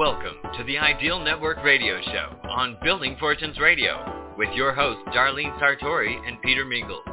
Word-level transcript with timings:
Welcome 0.00 0.40
to 0.56 0.64
the 0.64 0.78
Ideal 0.78 1.20
Network 1.20 1.62
Radio 1.62 2.00
Show 2.00 2.34
on 2.48 2.78
Building 2.82 3.18
Fortunes 3.20 3.60
Radio 3.60 4.32
with 4.38 4.48
your 4.54 4.72
hosts 4.72 5.02
Darlene 5.14 5.52
Sartore 5.60 6.26
and 6.26 6.40
Peter 6.40 6.64
Mingils. 6.64 7.04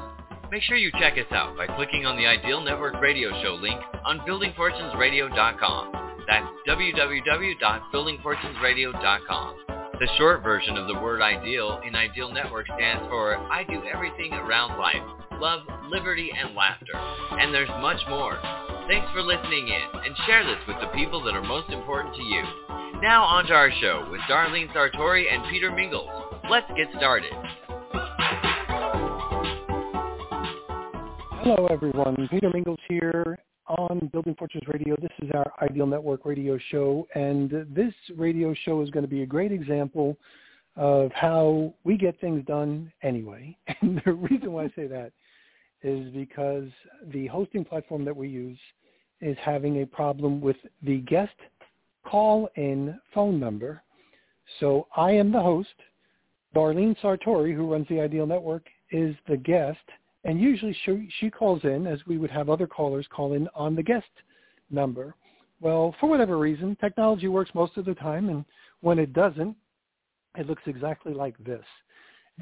Make 0.50 0.64
sure 0.64 0.78
you 0.78 0.90
check 0.98 1.18
us 1.18 1.26
out 1.32 1.58
by 1.58 1.68
clicking 1.68 2.06
on 2.06 2.16
the 2.16 2.26
Ideal 2.26 2.62
Network 2.62 3.02
Radio 3.02 3.32
Show 3.44 3.56
link 3.56 3.82
on 4.06 4.20
buildingfortunesradio.com. 4.20 6.16
That's 6.30 6.48
www.buildingfortunesradio.com. 6.66 9.56
The 10.00 10.08
short 10.18 10.42
version 10.42 10.78
of 10.78 10.88
the 10.88 10.98
word 11.02 11.22
ideal 11.22 11.82
in 11.86 11.94
Ideal 11.94 12.32
Network 12.32 12.68
stands 12.68 13.06
for 13.10 13.36
I 13.36 13.66
do 13.66 13.84
everything 13.94 14.32
around 14.32 14.80
life, 14.80 15.04
love, 15.42 15.64
liberty, 15.90 16.32
and 16.32 16.56
laughter. 16.56 16.96
And 17.32 17.54
there's 17.54 17.68
much 17.82 18.00
more. 18.08 18.40
Thanks 18.88 19.12
for 19.12 19.22
listening 19.22 19.68
in 19.68 19.84
and 20.06 20.16
share 20.26 20.46
this 20.46 20.66
with 20.66 20.78
the 20.80 20.88
people 20.96 21.22
that 21.26 21.36
are 21.36 21.44
most 21.44 21.70
important 21.70 22.16
to 22.16 22.24
you. 22.24 22.67
Now 23.02 23.26
on 23.26 23.46
to 23.46 23.54
our 23.54 23.70
show 23.80 24.08
with 24.10 24.22
Darlene 24.22 24.74
Sartore 24.74 25.32
and 25.32 25.44
Peter 25.52 25.70
Mingils. 25.70 26.10
Let's 26.50 26.66
get 26.76 26.88
started. 26.98 27.32
Hello 31.44 31.68
everyone, 31.70 32.28
Peter 32.32 32.50
Mingils 32.50 32.80
here 32.90 33.38
on 33.68 34.10
Building 34.12 34.34
Fortunes 34.34 34.68
Radio. 34.68 34.96
This 35.00 35.12
is 35.22 35.30
our 35.36 35.46
Ideal 35.62 35.86
Network 35.86 36.26
radio 36.26 36.58
show 36.72 37.08
and 37.14 37.52
this 37.70 37.94
radio 38.16 38.56
show 38.66 38.82
is 38.82 38.90
going 38.90 39.06
to 39.06 39.10
be 39.10 39.22
a 39.22 39.28
great 39.28 39.52
example 39.52 40.18
of 40.76 41.12
how 41.12 41.76
we 41.84 41.98
get 41.98 42.20
things 42.20 42.44
done 42.48 42.92
anyway. 43.04 43.56
And 43.82 44.02
the 44.06 44.14
reason 44.14 44.52
why 44.54 44.64
I 44.64 44.72
say 44.76 44.88
that 44.88 45.12
is 45.84 46.12
because 46.16 46.70
the 47.14 47.28
hosting 47.28 47.64
platform 47.64 48.04
that 48.06 48.18
we 48.18 48.28
use 48.28 48.58
is 49.22 49.38
having 49.40 49.84
a 49.84 49.86
problem 49.86 50.42
with 50.42 50.58
the 50.82 50.98
guest 51.02 51.36
call-in 52.10 53.00
phone 53.14 53.40
number. 53.40 53.84
So 54.60 54.88
I 54.96 55.12
am 55.12 55.32
the 55.32 55.42
host. 55.42 55.70
Darlene 56.56 57.00
Sartore, 57.02 57.54
who 57.54 57.72
runs 57.72 57.88
the 57.90 58.00
Ideal 58.00 58.26
Network, 58.26 58.66
is 58.92 59.16
the 59.28 59.38
guest. 59.38 59.80
And 60.24 60.40
usually 60.40 60.76
she, 60.86 61.10
she 61.20 61.30
calls 61.30 61.64
in 61.64 61.86
as 61.86 62.00
we 62.08 62.18
would 62.18 62.32
have 62.32 62.50
other 62.50 62.68
callers 62.68 63.08
call 63.10 63.34
in 63.34 63.48
on 63.54 63.76
the 63.76 63.84
guest 63.84 64.06
number. 64.72 65.16
Well, 65.60 65.96
for 66.00 66.08
whatever 66.08 66.38
reason, 66.38 66.78
technology 66.80 67.28
works 67.28 67.52
most 67.54 67.78
of 67.78 67.86
the 67.86 67.96
time. 67.96 68.30
And 68.30 68.46
when 68.82 69.00
it 69.00 69.14
doesn't, 69.14 69.56
it 70.38 70.48
looks 70.48 70.64
exactly 70.66 71.14
like 71.14 71.38
this. 71.44 71.64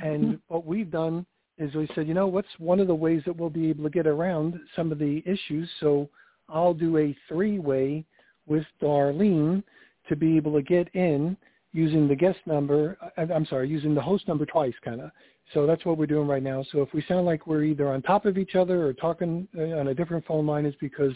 And 0.01 0.23
mm-hmm. 0.23 0.35
what 0.47 0.65
we've 0.65 0.91
done 0.91 1.25
is 1.57 1.73
we 1.73 1.87
said, 1.95 2.07
you 2.07 2.13
know, 2.13 2.27
what's 2.27 2.47
one 2.57 2.79
of 2.79 2.87
the 2.87 2.95
ways 2.95 3.21
that 3.25 3.35
we'll 3.35 3.49
be 3.49 3.69
able 3.69 3.85
to 3.85 3.89
get 3.89 4.07
around 4.07 4.59
some 4.75 4.91
of 4.91 4.99
the 4.99 5.23
issues? 5.25 5.69
So 5.79 6.09
I'll 6.49 6.73
do 6.73 6.97
a 6.97 7.15
three-way 7.29 8.05
with 8.47 8.65
Darlene 8.81 9.63
to 10.07 10.15
be 10.15 10.37
able 10.37 10.53
to 10.53 10.61
get 10.61 10.87
in 10.95 11.35
using 11.73 12.07
the 12.07 12.15
guest 12.15 12.39
number. 12.45 12.97
Uh, 13.17 13.25
I'm 13.33 13.45
sorry, 13.45 13.67
using 13.67 13.93
the 13.93 14.01
host 14.01 14.27
number 14.27 14.45
twice, 14.45 14.73
kind 14.83 15.01
of. 15.01 15.11
So 15.53 15.67
that's 15.67 15.85
what 15.85 15.97
we're 15.97 16.07
doing 16.07 16.27
right 16.27 16.41
now. 16.41 16.63
So 16.71 16.81
if 16.81 16.93
we 16.93 17.03
sound 17.07 17.25
like 17.25 17.45
we're 17.45 17.63
either 17.63 17.89
on 17.89 18.01
top 18.01 18.25
of 18.25 18.37
each 18.37 18.55
other 18.55 18.85
or 18.85 18.93
talking 18.93 19.47
uh, 19.57 19.77
on 19.79 19.89
a 19.89 19.93
different 19.93 20.25
phone 20.25 20.47
line, 20.47 20.65
it's 20.65 20.77
because 20.79 21.13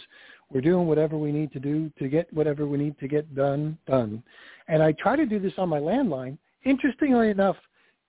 we're 0.51 0.61
doing 0.61 0.85
whatever 0.85 1.17
we 1.17 1.31
need 1.31 1.51
to 1.53 1.59
do 1.59 1.91
to 1.97 2.07
get 2.07 2.31
whatever 2.33 2.67
we 2.67 2.77
need 2.77 2.99
to 2.99 3.07
get 3.07 3.33
done 3.33 3.77
done. 3.87 4.21
And 4.67 4.83
I 4.83 4.91
try 4.93 5.15
to 5.15 5.25
do 5.25 5.39
this 5.39 5.53
on 5.57 5.69
my 5.69 5.79
landline. 5.79 6.37
Interestingly 6.63 7.29
enough, 7.29 7.55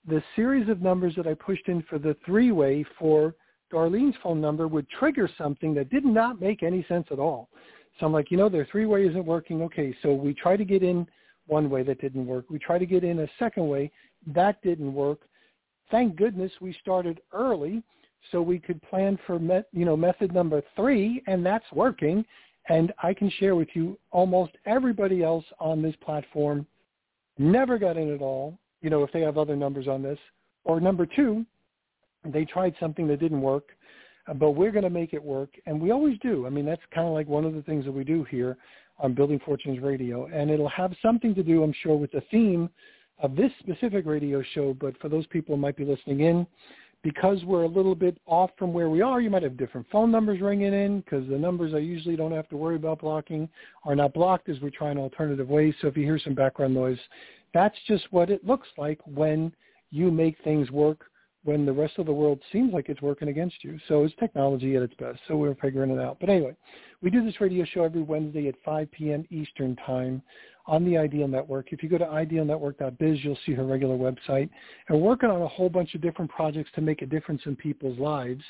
the 0.06 0.22
series 0.34 0.68
of 0.68 0.82
numbers 0.82 1.14
that 1.16 1.26
I 1.26 1.34
pushed 1.34 1.68
in 1.68 1.82
for 1.82 1.98
the 1.98 2.16
three-way 2.26 2.84
for 2.98 3.34
Darlene's 3.72 4.16
phone 4.22 4.40
number 4.40 4.66
would 4.66 4.88
trigger 4.90 5.28
something 5.38 5.72
that 5.74 5.90
did 5.90 6.04
not 6.04 6.40
make 6.40 6.62
any 6.62 6.84
sense 6.88 7.06
at 7.10 7.18
all. 7.18 7.48
So 8.00 8.06
I'm 8.06 8.12
like, 8.12 8.30
you 8.30 8.38
know, 8.38 8.48
their 8.48 8.66
three-way 8.66 9.06
isn't 9.06 9.26
working. 9.26 9.62
Okay, 9.62 9.94
so 10.02 10.14
we 10.14 10.32
try 10.32 10.56
to 10.56 10.64
get 10.64 10.82
in 10.82 11.06
one 11.46 11.68
way 11.68 11.82
that 11.82 12.00
didn't 12.00 12.26
work. 12.26 12.46
We 12.48 12.58
try 12.58 12.78
to 12.78 12.86
get 12.86 13.04
in 13.04 13.20
a 13.20 13.28
second 13.38 13.68
way. 13.68 13.92
That 14.26 14.60
didn't 14.62 14.92
work. 14.94 15.20
Thank 15.90 16.16
goodness 16.16 16.50
we 16.60 16.74
started 16.80 17.20
early 17.32 17.82
so 18.30 18.40
we 18.40 18.58
could 18.58 18.80
plan 18.82 19.18
for, 19.26 19.38
met, 19.38 19.66
you 19.72 19.84
know, 19.84 19.96
method 19.96 20.32
number 20.32 20.62
three, 20.76 21.22
and 21.26 21.44
that's 21.44 21.64
working. 21.72 22.24
And 22.68 22.92
I 23.02 23.12
can 23.12 23.30
share 23.38 23.56
with 23.56 23.68
you 23.74 23.98
almost 24.10 24.52
everybody 24.66 25.22
else 25.22 25.44
on 25.58 25.82
this 25.82 25.94
platform 26.02 26.66
never 27.38 27.78
got 27.78 27.96
in 27.96 28.14
at 28.14 28.20
all, 28.20 28.58
you 28.82 28.90
know, 28.90 29.02
if 29.02 29.12
they 29.12 29.20
have 29.22 29.38
other 29.38 29.56
numbers 29.56 29.88
on 29.88 30.02
this. 30.02 30.18
Or 30.64 30.80
number 30.80 31.06
two, 31.06 31.44
they 32.24 32.44
tried 32.44 32.74
something 32.78 33.08
that 33.08 33.20
didn't 33.20 33.40
work, 33.40 33.70
but 34.34 34.50
we're 34.52 34.70
going 34.70 34.84
to 34.84 34.90
make 34.90 35.12
it 35.12 35.22
work, 35.22 35.50
and 35.66 35.80
we 35.80 35.90
always 35.90 36.18
do. 36.20 36.46
I 36.46 36.50
mean, 36.50 36.64
that's 36.64 36.82
kind 36.94 37.06
of 37.06 37.14
like 37.14 37.26
one 37.26 37.44
of 37.44 37.54
the 37.54 37.62
things 37.62 37.84
that 37.84 37.92
we 37.92 38.04
do 38.04 38.24
here 38.24 38.56
on 38.98 39.14
Building 39.14 39.40
Fortunes 39.44 39.80
Radio, 39.80 40.26
and 40.26 40.50
it'll 40.50 40.68
have 40.68 40.92
something 41.02 41.34
to 41.34 41.42
do, 41.42 41.62
I'm 41.62 41.74
sure, 41.82 41.96
with 41.96 42.12
the 42.12 42.22
theme 42.30 42.68
of 43.18 43.36
this 43.36 43.50
specific 43.58 44.06
radio 44.06 44.42
show. 44.54 44.74
But 44.74 44.98
for 45.00 45.08
those 45.08 45.26
people 45.28 45.54
who 45.54 45.60
might 45.60 45.76
be 45.76 45.84
listening 45.84 46.20
in, 46.20 46.46
because 47.02 47.42
we're 47.44 47.62
a 47.62 47.68
little 47.68 47.94
bit 47.94 48.18
off 48.26 48.50
from 48.58 48.72
where 48.72 48.90
we 48.90 49.00
are, 49.00 49.20
you 49.20 49.30
might 49.30 49.42
have 49.42 49.56
different 49.56 49.86
phone 49.90 50.10
numbers 50.10 50.40
ringing 50.40 50.74
in 50.74 51.00
because 51.00 51.26
the 51.28 51.38
numbers 51.38 51.72
I 51.74 51.78
usually 51.78 52.16
don't 52.16 52.32
have 52.32 52.48
to 52.50 52.56
worry 52.56 52.76
about 52.76 53.00
blocking 53.00 53.48
are 53.84 53.96
not 53.96 54.12
blocked 54.12 54.50
as 54.50 54.60
we're 54.60 54.70
trying 54.70 54.98
alternative 54.98 55.48
ways. 55.48 55.74
So 55.80 55.88
if 55.88 55.96
you 55.96 56.04
hear 56.04 56.18
some 56.18 56.34
background 56.34 56.74
noise, 56.74 56.98
that's 57.54 57.76
just 57.86 58.04
what 58.10 58.28
it 58.28 58.46
looks 58.46 58.68
like 58.76 59.00
when 59.06 59.52
you 59.90 60.10
make 60.10 60.36
things 60.44 60.70
work 60.70 61.06
when 61.44 61.64
the 61.64 61.72
rest 61.72 61.98
of 61.98 62.06
the 62.06 62.12
world 62.12 62.40
seems 62.52 62.72
like 62.72 62.88
it's 62.88 63.00
working 63.00 63.28
against 63.28 63.64
you. 63.64 63.78
So 63.88 64.04
it's 64.04 64.14
technology 64.20 64.76
at 64.76 64.82
its 64.82 64.94
best. 64.94 65.20
So 65.26 65.36
we're 65.36 65.54
figuring 65.54 65.90
it 65.90 65.98
out. 65.98 66.18
But 66.20 66.28
anyway, 66.28 66.54
we 67.02 67.10
do 67.10 67.24
this 67.24 67.40
radio 67.40 67.64
show 67.64 67.84
every 67.84 68.02
Wednesday 68.02 68.48
at 68.48 68.56
5 68.64 68.90
p.m. 68.92 69.24
Eastern 69.30 69.74
Time 69.76 70.22
on 70.66 70.84
the 70.84 70.98
Ideal 70.98 71.28
Network. 71.28 71.72
If 71.72 71.82
you 71.82 71.88
go 71.88 71.96
to 71.96 72.04
idealnetwork.biz, 72.04 73.24
you'll 73.24 73.38
see 73.46 73.52
her 73.52 73.64
regular 73.64 73.96
website. 73.96 74.50
And 74.88 75.00
we're 75.00 75.08
working 75.08 75.30
on 75.30 75.40
a 75.40 75.48
whole 75.48 75.70
bunch 75.70 75.94
of 75.94 76.02
different 76.02 76.30
projects 76.30 76.70
to 76.74 76.82
make 76.82 77.00
a 77.00 77.06
difference 77.06 77.40
in 77.46 77.56
people's 77.56 77.98
lives, 77.98 78.44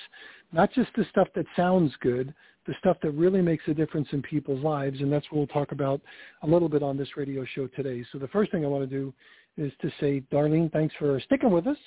not 0.53 0.73
just 0.73 0.91
the 0.97 1.06
stuff 1.11 1.29
that 1.37 1.47
sounds 1.55 1.93
good, 2.00 2.34
the 2.67 2.75
stuff 2.81 2.97
that 3.03 3.12
really 3.12 3.41
makes 3.41 3.65
a 3.69 3.75
difference 3.75 4.09
in 4.11 4.21
people's 4.21 4.65
lives. 4.65 5.00
And 5.00 5.12
that's 5.12 5.27
what 5.31 5.39
we'll 5.39 5.47
talk 5.47 5.71
about 5.71 6.00
a 6.43 6.47
little 6.47 6.69
bit 6.69 6.83
on 6.83 6.97
this 6.97 7.17
radio 7.17 7.45
show 7.55 7.69
today. 7.69 8.05
So 8.11 8.19
the 8.19 8.29
first 8.29 8.50
thing 8.50 8.65
I 8.65 8.69
want 8.69 8.83
to 8.83 8.95
do 8.95 9.15
is 9.56 9.73
to 9.81 9.91
say, 10.00 10.23
Darlene, 10.33 10.73
thanks 10.73 10.95
for 10.99 11.21
sticking 11.21 11.50
with 11.50 11.69
us 11.69 11.79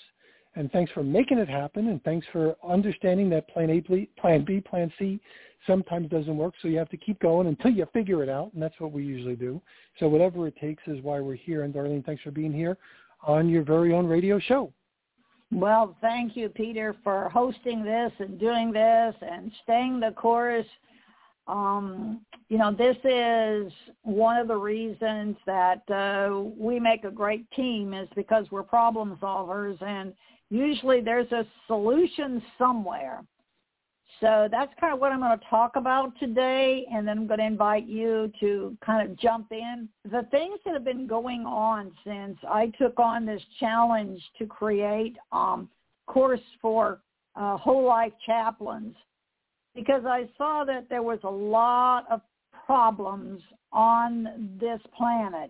and 0.56 0.72
thanks 0.72 0.92
for 0.92 1.04
making 1.04 1.40
it 1.40 1.50
happen, 1.50 1.88
and 1.88 2.04
thanks 2.04 2.26
for 2.32 2.56
understanding 2.68 3.30
that 3.32 3.48
plan 3.50 3.70
A, 3.70 3.82
plan 4.20 4.46
B, 4.46 4.62
plan 4.62 4.92
C 5.00 5.20
sometimes 5.66 6.10
doesn't 6.10 6.36
work, 6.36 6.54
so 6.62 6.68
you 6.68 6.78
have 6.78 6.90
to 6.90 6.98
keep 6.98 7.20
going 7.20 7.48
until 7.48 7.72
you 7.72 7.88
figure 7.94 8.22
it 8.24 8.30
out, 8.30 8.52
and 8.54 8.62
that's 8.62 8.80
what 8.80 8.92
we 8.92 9.04
usually 9.04 9.36
do. 9.36 9.62
So 10.00 10.08
whatever 10.08 10.48
it 10.48 10.56
takes 10.58 10.84
is 10.88 11.02
why 11.02 11.20
we're 11.20 11.36
here. 11.36 11.64
And 11.64 11.74
Darlene, 11.74 12.06
thanks 12.06 12.22
for 12.22 12.32
being 12.32 12.54
here 12.54 12.78
on 13.26 13.50
your 13.50 13.64
very 13.64 13.94
own 13.94 14.06
radio 14.06 14.40
show. 14.40 14.72
Well, 15.52 15.96
thank 16.02 16.36
you, 16.36 16.50
Peter, 16.50 16.96
for 17.04 17.30
hosting 17.30 17.84
this 17.84 18.12
and 18.20 18.40
doing 18.40 18.72
this 18.72 19.16
and 19.22 19.52
staying 19.64 20.00
the 20.00 20.12
course. 20.12 20.66
Um, 21.48 22.22
you 22.50 22.58
know, 22.58 22.74
this 22.74 22.98
is 23.04 23.72
one 24.04 24.38
of 24.38 24.48
the 24.48 24.56
reasons 24.56 25.36
that 25.46 25.88
uh, 25.90 26.42
we 26.58 26.80
make 26.80 27.04
a 27.04 27.12
great 27.12 27.50
team 27.52 27.94
is 27.94 28.08
because 28.16 28.46
we're 28.50 28.64
problem 28.64 29.18
solvers 29.22 29.82
and 29.82 30.14
usually 30.54 31.02
there's 31.02 31.32
a 31.32 31.46
solution 31.66 32.42
somewhere. 32.58 33.24
So 34.22 34.48
that's 34.52 34.72
kind 34.80 34.94
of 34.94 35.00
what 35.00 35.12
I'm 35.12 35.20
going 35.20 35.38
to 35.38 35.46
talk 35.50 35.76
about 35.76 36.18
today, 36.20 36.86
and 36.94 37.08
then 37.08 37.18
I'm 37.18 37.28
going 37.28 37.40
to 37.40 37.46
invite 37.46 37.88
you 37.88 38.32
to 38.40 38.78
kind 38.86 39.10
of 39.10 39.18
jump 39.18 39.52
in. 39.52 39.90
The 40.10 40.28
things 40.30 40.60
that 40.64 40.76
have 40.76 40.86
been 40.86 41.08
going 41.08 41.46
on 41.46 41.92
since 42.06 42.38
I 42.48 42.72
took 42.78 43.00
on 43.00 43.26
this 43.26 43.42
challenge 43.60 44.22
to 44.38 44.46
create 44.46 45.18
um, 45.32 45.68
course 46.06 46.40
for 46.62 47.00
uh, 47.36 47.58
whole 47.58 47.86
life 47.86 48.14
chaplains, 48.24 48.96
because 49.74 50.04
I 50.06 50.30
saw 50.38 50.64
that 50.66 50.88
there 50.88 51.02
was 51.02 51.20
a 51.24 51.30
lot 51.30 52.06
of 52.12 52.22
problems 52.66 53.42
on 53.72 54.58
this 54.62 54.80
planet. 54.96 55.50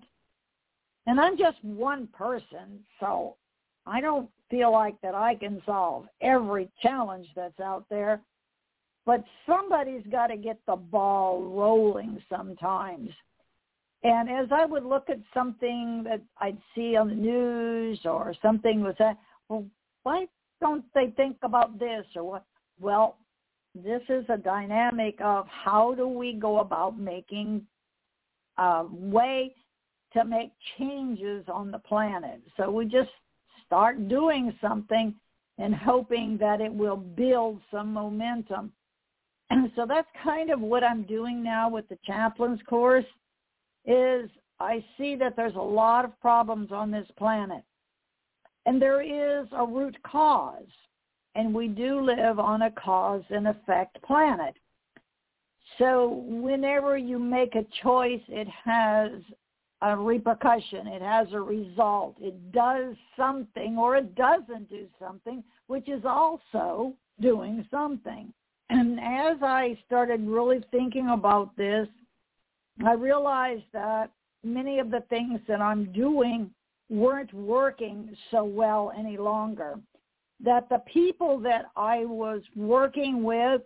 And 1.05 1.19
I'm 1.19 1.37
just 1.37 1.57
one 1.63 2.07
person, 2.07 2.79
so 3.01 3.35
I 3.85 4.01
don't 4.01 4.29
feel 4.49 4.71
like 4.71 4.99
that 5.01 5.15
I 5.15 5.35
can 5.35 5.61
solve 5.65 6.07
every 6.21 6.69
challenge 6.81 7.27
that's 7.35 7.59
out 7.59 7.85
there, 7.89 8.21
but 9.05 9.23
somebody's 9.45 10.05
got 10.11 10.27
to 10.27 10.37
get 10.37 10.59
the 10.65 10.75
ball 10.75 11.43
rolling 11.43 12.21
sometimes. 12.29 13.09
And 14.03 14.29
as 14.29 14.47
I 14.51 14.65
would 14.65 14.85
look 14.85 15.09
at 15.09 15.19
something 15.33 16.03
that 16.03 16.21
I'd 16.37 16.57
see 16.75 16.95
on 16.95 17.09
the 17.09 17.15
news 17.15 17.99
or 18.05 18.33
something 18.41 18.81
was 18.81 18.95
that, 18.99 19.17
well, 19.49 19.65
why 20.03 20.27
don't 20.61 20.85
they 20.93 21.13
think 21.15 21.37
about 21.41 21.79
this 21.79 22.05
or 22.15 22.23
what? 22.23 22.45
Well, 22.79 23.17
this 23.75 24.01
is 24.09 24.25
a 24.29 24.37
dynamic 24.37 25.17
of 25.21 25.47
how 25.47 25.93
do 25.95 26.07
we 26.07 26.33
go 26.33 26.59
about 26.59 26.99
making 26.99 27.65
a 28.57 28.85
way 28.89 29.55
to 30.13 30.23
make 30.25 30.51
changes 30.77 31.45
on 31.51 31.71
the 31.71 31.79
planet. 31.79 32.41
So 32.57 32.69
we 32.69 32.85
just 32.85 33.09
start 33.65 34.07
doing 34.07 34.53
something 34.61 35.13
and 35.57 35.75
hoping 35.75 36.37
that 36.39 36.61
it 36.61 36.73
will 36.73 36.97
build 36.97 37.59
some 37.71 37.93
momentum. 37.93 38.71
And 39.49 39.71
so 39.75 39.85
that's 39.87 40.07
kind 40.23 40.49
of 40.49 40.59
what 40.59 40.83
I'm 40.83 41.03
doing 41.03 41.43
now 41.43 41.69
with 41.69 41.87
the 41.89 41.97
chaplain's 42.05 42.61
course 42.67 43.05
is 43.85 44.29
I 44.59 44.83
see 44.97 45.15
that 45.17 45.35
there's 45.35 45.55
a 45.55 45.61
lot 45.61 46.05
of 46.05 46.19
problems 46.21 46.71
on 46.71 46.89
this 46.89 47.07
planet. 47.17 47.63
And 48.65 48.81
there 48.81 49.01
is 49.01 49.47
a 49.51 49.65
root 49.65 49.95
cause. 50.03 50.63
And 51.35 51.53
we 51.53 51.67
do 51.67 52.01
live 52.01 52.39
on 52.39 52.63
a 52.63 52.71
cause 52.71 53.23
and 53.29 53.47
effect 53.47 54.01
planet. 54.03 54.55
So 55.77 56.23
whenever 56.27 56.97
you 56.97 57.17
make 57.19 57.55
a 57.55 57.65
choice, 57.81 58.21
it 58.27 58.47
has 58.63 59.11
a 59.83 59.97
repercussion. 59.97 60.87
It 60.87 61.01
has 61.01 61.27
a 61.33 61.41
result. 61.41 62.15
It 62.21 62.51
does 62.51 62.95
something 63.17 63.77
or 63.77 63.97
it 63.97 64.15
doesn't 64.15 64.69
do 64.69 64.87
something, 64.97 65.43
which 65.67 65.89
is 65.89 66.03
also 66.05 66.93
doing 67.21 67.65
something. 67.69 68.33
And 68.69 68.97
as 68.99 69.37
I 69.43 69.77
started 69.85 70.25
really 70.25 70.63
thinking 70.71 71.09
about 71.09 71.55
this, 71.57 71.87
I 72.83 72.93
realized 72.93 73.65
that 73.73 74.09
many 74.43 74.79
of 74.79 74.89
the 74.89 75.01
things 75.09 75.39
that 75.47 75.61
I'm 75.61 75.91
doing 75.91 76.49
weren't 76.89 77.31
working 77.33 78.15
so 78.31 78.45
well 78.45 78.91
any 78.97 79.17
longer. 79.17 79.75
That 80.43 80.69
the 80.69 80.81
people 80.91 81.37
that 81.39 81.65
I 81.75 82.05
was 82.05 82.41
working 82.55 83.21
with, 83.21 83.61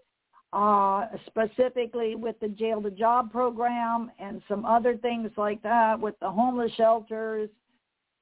uh, 0.53 1.07
specifically 1.25 2.15
with 2.15 2.39
the 2.39 2.47
Jail 2.47 2.81
to 2.81 2.91
Job 2.91 3.31
program 3.31 4.11
and 4.19 4.41
some 4.47 4.65
other 4.65 4.97
things 4.97 5.31
like 5.37 5.61
that 5.63 5.99
with 5.99 6.15
the 6.19 6.29
homeless 6.29 6.71
shelters 6.75 7.49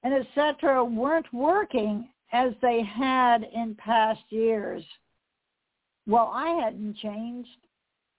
and 0.03 0.13
etc., 0.13 0.83
weren't 0.83 1.31
working 1.33 2.09
as 2.31 2.53
they 2.61 2.81
had 2.83 3.47
in 3.53 3.75
past 3.75 4.21
years. 4.29 4.83
Well, 6.07 6.31
I 6.33 6.49
hadn't 6.63 6.97
changed. 6.97 7.49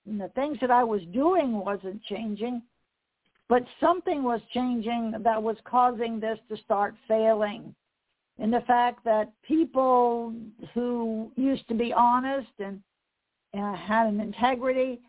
And 0.06 0.20
the 0.20 0.29
things 0.29 0.58
that 0.61 0.70
I 0.70 0.85
was 0.85 1.03
doing 1.12 1.53
wasn't 1.53 2.03
changing. 2.05 2.62
But 3.49 3.64
something 3.81 4.23
was 4.23 4.41
changing 4.53 5.14
that 5.23 5.41
was 5.41 5.56
causing 5.64 6.19
this 6.19 6.38
to 6.49 6.56
start 6.58 6.94
failing. 7.06 7.75
And 8.38 8.53
the 8.53 8.62
fact 8.62 9.05
that 9.05 9.32
people 9.47 10.35
who 10.75 11.31
used 11.37 11.67
to 11.69 11.75
be 11.75 11.93
honest 11.93 12.50
and 12.58 12.81
had 13.54 14.06
an 14.06 14.20
integrity, 14.20 15.00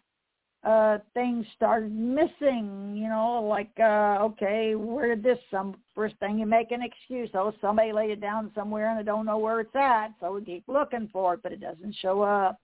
uh, 0.64 0.98
things 1.14 1.46
started 1.56 1.92
missing, 1.92 2.94
you 2.96 3.08
know, 3.08 3.42
like, 3.48 3.72
uh, 3.80 4.18
okay, 4.22 4.76
where 4.76 5.16
did 5.16 5.24
this 5.24 5.40
some 5.50 5.76
first 5.96 6.16
thing 6.18 6.38
you 6.38 6.46
make 6.46 6.72
an 6.72 6.82
excuse. 6.82 7.30
Oh, 7.34 7.54
somebody 7.62 7.92
laid 7.92 8.10
it 8.10 8.22
down 8.22 8.52
somewhere 8.54 8.90
and 8.90 9.00
I 9.00 9.04
don't 9.04 9.26
know 9.26 9.38
where 9.38 9.60
it's 9.62 9.76
at. 9.76 10.10
So 10.20 10.34
we 10.34 10.44
keep 10.44 10.64
looking 10.68 11.10
for 11.14 11.36
it, 11.36 11.44
but 11.44 11.54
it 11.54 11.62
doesn't 11.62 11.96
show 12.02 12.22
up. 12.22 12.60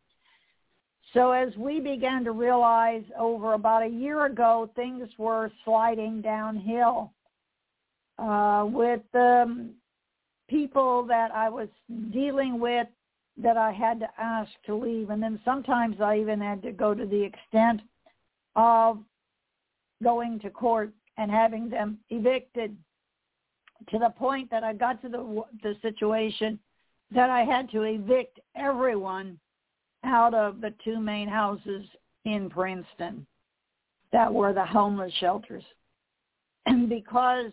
So 1.14 1.32
as 1.32 1.56
we 1.58 1.80
began 1.80 2.24
to 2.24 2.32
realize 2.32 3.04
over 3.20 3.54
about 3.54 3.84
a 3.84 3.88
year 3.88 4.26
ago, 4.26 4.70
things 4.76 5.08
were 5.18 5.52
sliding 5.64 6.22
downhill 6.22 7.12
uh, 8.18 8.66
with 8.68 9.02
um, 9.14 9.72
people 10.50 11.06
that 11.08 11.32
I 11.32 11.50
was 11.50 11.68
dealing 12.12 12.60
with 12.60 12.88
that 13.38 13.58
I 13.58 13.72
had 13.72 14.00
to 14.00 14.08
ask 14.18 14.52
to 14.66 14.76
leave. 14.76 15.10
And 15.10 15.22
then 15.22 15.40
sometimes 15.44 15.98
I 16.00 16.20
even 16.20 16.40
had 16.40 16.62
to 16.64 16.72
go 16.72 16.94
to 16.94 17.06
the 17.06 17.22
extent 17.22 17.82
of 18.56 19.00
going 20.04 20.40
to 20.40 20.50
court 20.50 20.92
and 21.18 21.32
having 21.32 21.70
them 21.70 21.98
evicted 22.10 22.76
to 23.90 24.00
the 24.00 24.10
point 24.10 24.50
that 24.52 24.64
I 24.64 24.74
got 24.74 25.02
to 25.02 25.10
the, 25.10 25.44
the 25.62 25.76
situation 25.82 26.60
that 27.12 27.30
I 27.30 27.44
had 27.44 27.70
to 27.72 27.84
evict 27.84 28.40
everyone 28.56 29.40
out 30.04 30.34
of 30.34 30.62
the 30.62 30.74
two 30.84 31.00
main 31.00 31.28
houses 31.28 31.86
in 32.26 32.50
Princeton 32.50 33.26
that 34.12 34.32
were 34.32 34.54
the 34.54 34.66
homeless 34.66 35.14
shelters. 35.20 35.64
And 36.66 36.90
because 36.90 37.52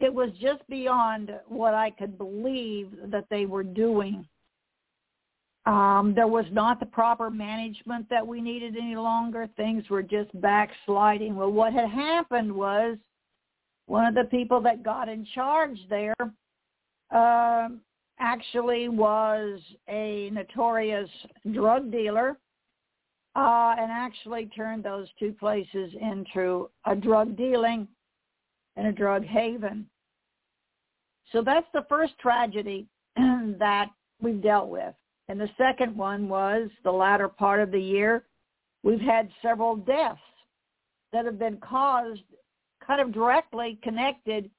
it 0.00 0.12
was 0.12 0.30
just 0.40 0.66
beyond 0.68 1.30
what 1.46 1.74
I 1.74 1.90
could 1.90 2.18
believe 2.18 2.90
that 3.06 3.26
they 3.30 3.46
were 3.46 3.62
doing. 3.62 4.26
Um, 5.66 6.12
there 6.14 6.28
was 6.28 6.44
not 6.52 6.78
the 6.78 6.86
proper 6.86 7.30
management 7.30 8.08
that 8.10 8.26
we 8.26 8.40
needed 8.40 8.76
any 8.76 8.96
longer. 8.96 9.48
Things 9.56 9.88
were 9.88 10.02
just 10.02 10.38
backsliding. 10.40 11.36
Well, 11.36 11.50
what 11.50 11.72
had 11.72 11.88
happened 11.88 12.54
was 12.54 12.98
one 13.86 14.04
of 14.06 14.14
the 14.14 14.24
people 14.24 14.60
that 14.62 14.82
got 14.82 15.08
in 15.08 15.26
charge 15.34 15.78
there 15.88 16.14
uh, 17.14 17.68
actually 18.18 18.88
was 18.88 19.60
a 19.88 20.30
notorious 20.32 21.08
drug 21.52 21.90
dealer 21.90 22.36
uh, 23.36 23.74
and 23.78 23.90
actually 23.90 24.46
turned 24.46 24.84
those 24.84 25.08
two 25.18 25.32
places 25.32 25.92
into 26.00 26.68
a 26.86 26.94
drug 26.94 27.36
dealing 27.36 27.88
and 28.76 28.86
a 28.86 28.92
drug 28.92 29.24
haven. 29.24 29.86
So 31.32 31.42
that's 31.42 31.66
the 31.72 31.86
first 31.88 32.18
tragedy 32.18 32.86
that 33.16 33.86
we've 34.20 34.42
dealt 34.42 34.68
with. 34.68 34.94
And 35.28 35.40
the 35.40 35.48
second 35.56 35.96
one 35.96 36.28
was 36.28 36.68
the 36.82 36.92
latter 36.92 37.28
part 37.28 37.60
of 37.60 37.70
the 37.70 37.80
year. 37.80 38.24
We've 38.82 39.00
had 39.00 39.30
several 39.40 39.76
deaths 39.76 40.20
that 41.12 41.24
have 41.24 41.38
been 41.38 41.58
caused 41.58 42.20
kind 42.86 43.00
of 43.00 43.12
directly 43.12 43.78
connected 43.82 44.50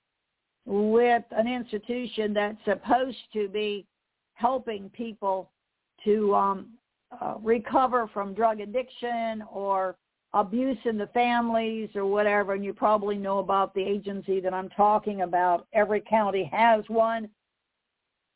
with 0.66 1.24
an 1.32 1.48
institution 1.48 2.34
that's 2.34 2.58
supposed 2.66 3.18
to 3.34 3.48
be 3.48 3.86
helping 4.34 4.90
people 4.90 5.52
to 6.04 6.34
um, 6.34 6.70
uh, 7.22 7.36
recover 7.42 8.10
from 8.14 8.34
drug 8.34 8.60
addiction 8.60 9.44
or 9.52 9.96
abuse 10.34 10.78
in 10.86 10.98
the 10.98 11.08
families 11.08 11.90
or 11.96 12.06
whatever. 12.06 12.54
And 12.54 12.66
you 12.66 12.74
probably 12.74 13.18
know 13.18 13.40
about 13.40 13.74
the 13.74 13.84
agency 13.84 14.40
that 14.42 14.54
I'm 14.54 14.70
talking 14.70 15.22
about. 15.22 15.68
Every 15.74 16.02
county 16.02 16.50
has 16.52 16.84
one. 16.88 17.30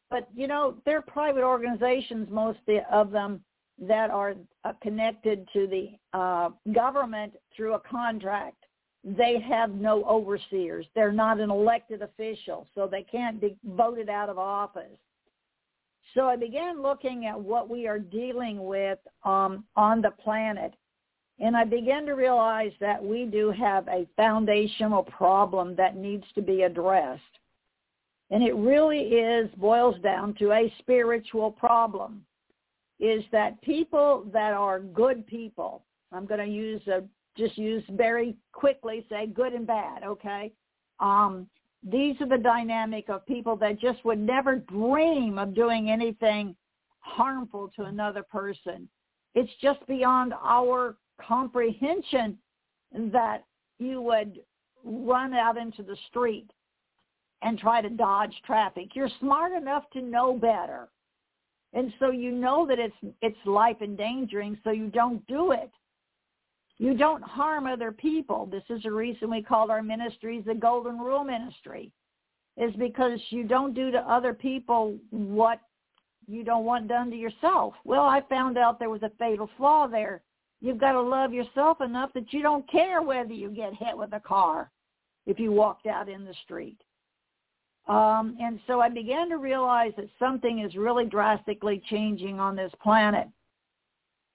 But, 0.09 0.27
you 0.35 0.47
know, 0.47 0.75
they're 0.85 1.01
private 1.01 1.43
organizations, 1.43 2.27
most 2.31 2.59
of 2.91 3.11
them, 3.11 3.43
that 3.79 4.09
are 4.09 4.35
uh, 4.63 4.73
connected 4.81 5.47
to 5.53 5.67
the 5.67 6.17
uh, 6.17 6.49
government 6.73 7.33
through 7.55 7.75
a 7.75 7.79
contract 7.79 8.65
they 9.03 9.39
have 9.39 9.71
no 9.71 10.03
overseers. 10.05 10.85
They're 10.93 11.11
not 11.11 11.39
an 11.39 11.49
elected 11.49 12.01
official, 12.01 12.67
so 12.75 12.87
they 12.87 13.03
can't 13.03 13.39
be 13.39 13.55
voted 13.63 14.09
out 14.09 14.29
of 14.29 14.37
office. 14.37 14.97
So 16.13 16.27
I 16.27 16.35
began 16.35 16.81
looking 16.81 17.25
at 17.25 17.39
what 17.39 17.69
we 17.69 17.87
are 17.87 17.99
dealing 17.99 18.65
with 18.65 18.99
um, 19.23 19.63
on 19.75 20.01
the 20.01 20.11
planet, 20.11 20.73
and 21.39 21.55
I 21.55 21.63
began 21.63 22.05
to 22.07 22.13
realize 22.13 22.71
that 22.81 23.01
we 23.01 23.25
do 23.25 23.51
have 23.51 23.87
a 23.87 24.07
foundational 24.17 25.03
problem 25.03 25.75
that 25.75 25.95
needs 25.95 26.25
to 26.35 26.41
be 26.41 26.63
addressed. 26.63 27.21
And 28.31 28.43
it 28.43 28.55
really 28.55 28.99
is, 28.99 29.49
boils 29.57 29.99
down 30.01 30.35
to 30.35 30.51
a 30.51 30.73
spiritual 30.79 31.51
problem, 31.51 32.23
is 32.99 33.23
that 33.31 33.61
people 33.61 34.25
that 34.33 34.53
are 34.53 34.79
good 34.79 35.25
people, 35.25 35.83
I'm 36.11 36.25
going 36.25 36.45
to 36.45 36.51
use 36.51 36.85
a 36.87 37.03
just 37.37 37.57
use 37.57 37.83
very 37.91 38.35
quickly, 38.51 39.05
say 39.09 39.27
good 39.27 39.53
and 39.53 39.65
bad, 39.65 40.03
okay? 40.03 40.51
Um, 40.99 41.47
these 41.81 42.19
are 42.19 42.27
the 42.27 42.37
dynamic 42.37 43.09
of 43.09 43.25
people 43.25 43.55
that 43.57 43.79
just 43.79 44.03
would 44.03 44.19
never 44.19 44.57
dream 44.57 45.39
of 45.39 45.55
doing 45.55 45.89
anything 45.89 46.55
harmful 46.99 47.71
to 47.77 47.83
another 47.83 48.23
person. 48.23 48.89
It's 49.35 49.51
just 49.61 49.85
beyond 49.87 50.33
our 50.43 50.97
comprehension 51.25 52.37
that 52.91 53.43
you 53.79 54.01
would 54.01 54.39
run 54.83 55.33
out 55.33 55.57
into 55.57 55.83
the 55.83 55.95
street 56.09 56.49
and 57.41 57.57
try 57.57 57.81
to 57.81 57.89
dodge 57.89 58.33
traffic. 58.45 58.89
You're 58.95 59.09
smart 59.19 59.53
enough 59.53 59.83
to 59.93 60.01
know 60.01 60.33
better. 60.33 60.89
And 61.73 61.93
so 61.99 62.11
you 62.11 62.31
know 62.31 62.65
that 62.65 62.79
it's 62.79 62.95
it's 63.21 63.37
life 63.45 63.77
endangering, 63.81 64.57
so 64.63 64.71
you 64.71 64.87
don't 64.87 65.25
do 65.27 65.51
it. 65.51 65.71
You 66.79 66.95
don't 66.97 67.21
harm 67.21 67.67
other 67.67 67.91
people. 67.91 68.47
This 68.47 68.63
is 68.69 68.83
the 68.83 68.91
reason 68.91 69.29
we 69.29 69.43
called 69.43 69.69
our 69.69 69.83
ministries 69.83 70.45
the 70.45 70.55
Golden 70.55 70.97
Rule 70.97 71.23
Ministry, 71.23 71.91
is 72.57 72.73
because 72.75 73.19
you 73.29 73.43
don't 73.43 73.73
do 73.73 73.91
to 73.91 73.99
other 73.99 74.33
people 74.33 74.97
what 75.11 75.59
you 76.27 76.43
don't 76.43 76.65
want 76.65 76.87
done 76.87 77.11
to 77.11 77.17
yourself. 77.17 77.73
Well, 77.83 78.03
I 78.03 78.21
found 78.29 78.57
out 78.57 78.79
there 78.79 78.89
was 78.89 79.03
a 79.03 79.11
fatal 79.19 79.49
flaw 79.57 79.87
there. 79.87 80.21
You've 80.61 80.79
got 80.79 80.93
to 80.93 81.01
love 81.01 81.33
yourself 81.33 81.81
enough 81.81 82.11
that 82.13 82.33
you 82.33 82.41
don't 82.41 82.69
care 82.69 83.01
whether 83.01 83.33
you 83.33 83.49
get 83.49 83.73
hit 83.73 83.97
with 83.97 84.13
a 84.13 84.19
car 84.19 84.71
if 85.25 85.39
you 85.39 85.51
walked 85.51 85.85
out 85.85 86.09
in 86.09 86.25
the 86.25 86.33
street. 86.43 86.77
Um, 87.89 88.37
and 88.39 88.59
so 88.67 88.79
I 88.79 88.87
began 88.87 89.29
to 89.29 89.37
realize 89.37 89.93
that 89.97 90.07
something 90.19 90.59
is 90.59 90.75
really 90.75 91.05
drastically 91.05 91.81
changing 91.89 92.39
on 92.39 92.55
this 92.55 92.71
planet. 92.81 93.27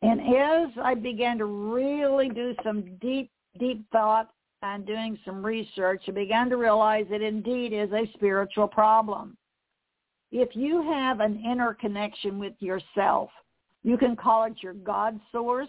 And 0.03 0.21
as 0.21 0.71
I 0.83 0.95
began 0.95 1.39
to 1.39 1.45
really 1.47 2.29
do 2.29 2.55
some 2.65 2.97
deep, 3.01 3.31
deep 3.61 3.85
thought 3.93 4.29
and 4.63 4.85
doing 4.85 5.17
some 5.25 5.47
research, 5.47 6.03
I 6.09 6.11
began 6.11 6.51
to 6.51 6.57
realize 6.57 7.07
it 7.11 7.23
indeed 7.23 7.73
is 7.73 7.93
a 7.93 8.11
spiritual 8.15 8.67
problem. 8.67 9.37
If 10.33 10.57
you 10.57 10.83
have 10.83 11.21
an 11.21 11.41
inner 11.49 11.75
connection 11.75 12.41
with 12.41 12.55
yourself, 12.59 13.31
you 13.85 13.97
can 13.97 14.17
call 14.17 14.45
it 14.45 14.55
your 14.63 14.75
God 14.75 15.21
source. 15.31 15.69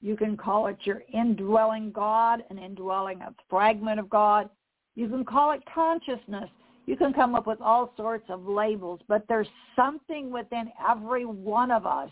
You 0.00 0.16
can 0.16 0.36
call 0.36 0.68
it 0.68 0.76
your 0.84 1.02
indwelling 1.12 1.90
God, 1.90 2.44
an 2.48 2.58
indwelling 2.58 3.22
a 3.22 3.34
fragment 3.50 3.98
of 3.98 4.08
God. 4.08 4.48
You 4.94 5.08
can 5.08 5.24
call 5.24 5.50
it 5.50 5.62
consciousness. 5.74 6.48
You 6.86 6.96
can 6.96 7.12
come 7.12 7.34
up 7.34 7.46
with 7.46 7.60
all 7.60 7.92
sorts 7.96 8.26
of 8.28 8.46
labels, 8.46 9.00
but 9.08 9.24
there's 9.28 9.48
something 9.74 10.30
within 10.30 10.70
every 10.88 11.24
one 11.24 11.70
of 11.70 11.86
us 11.86 12.10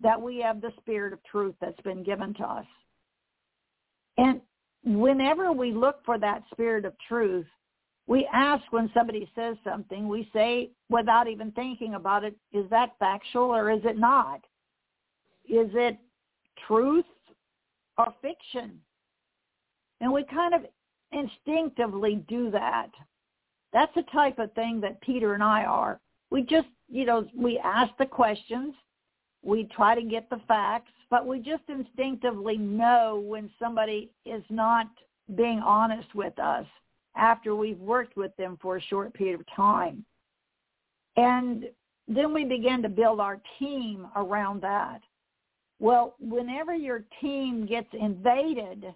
that 0.00 0.20
we 0.20 0.38
have 0.38 0.60
the 0.60 0.72
spirit 0.78 1.12
of 1.12 1.18
truth 1.24 1.54
that's 1.60 1.80
been 1.80 2.02
given 2.02 2.32
to 2.34 2.44
us. 2.44 2.66
And 4.16 4.40
whenever 4.84 5.52
we 5.52 5.72
look 5.72 6.04
for 6.04 6.18
that 6.18 6.42
spirit 6.52 6.84
of 6.84 6.94
truth, 7.08 7.46
we 8.06 8.28
ask 8.32 8.62
when 8.70 8.90
somebody 8.94 9.30
says 9.34 9.56
something, 9.62 10.08
we 10.08 10.28
say 10.32 10.70
without 10.88 11.28
even 11.28 11.52
thinking 11.52 11.94
about 11.94 12.24
it, 12.24 12.34
is 12.52 12.68
that 12.70 12.94
factual 12.98 13.44
or 13.54 13.70
is 13.70 13.82
it 13.84 13.98
not? 13.98 14.40
Is 15.48 15.70
it 15.74 15.98
truth 16.66 17.04
or 17.98 18.12
fiction? 18.22 18.80
And 20.00 20.12
we 20.12 20.24
kind 20.24 20.54
of 20.54 20.62
instinctively 21.12 22.24
do 22.28 22.50
that. 22.50 22.90
That's 23.72 23.94
the 23.94 24.04
type 24.12 24.38
of 24.38 24.52
thing 24.54 24.80
that 24.80 25.00
Peter 25.00 25.34
and 25.34 25.42
I 25.42 25.64
are. 25.64 26.00
We 26.30 26.42
just, 26.42 26.68
you 26.88 27.04
know, 27.04 27.26
we 27.36 27.58
ask 27.58 27.92
the 27.98 28.06
questions, 28.06 28.74
we 29.42 29.64
try 29.64 29.94
to 29.94 30.02
get 30.02 30.28
the 30.30 30.40
facts, 30.48 30.92
but 31.08 31.26
we 31.26 31.40
just 31.40 31.62
instinctively 31.68 32.56
know 32.56 33.22
when 33.24 33.50
somebody 33.58 34.10
is 34.24 34.42
not 34.48 34.86
being 35.36 35.60
honest 35.60 36.14
with 36.14 36.38
us 36.38 36.66
after 37.16 37.54
we've 37.54 37.78
worked 37.78 38.16
with 38.16 38.36
them 38.36 38.58
for 38.60 38.76
a 38.76 38.82
short 38.82 39.12
period 39.14 39.40
of 39.40 39.46
time. 39.54 40.04
And 41.16 41.64
then 42.06 42.32
we 42.32 42.44
begin 42.44 42.82
to 42.82 42.88
build 42.88 43.20
our 43.20 43.40
team 43.58 44.06
around 44.16 44.62
that. 44.62 45.00
Well, 45.78 46.14
whenever 46.20 46.74
your 46.74 47.04
team 47.20 47.66
gets 47.66 47.88
invaded 47.92 48.94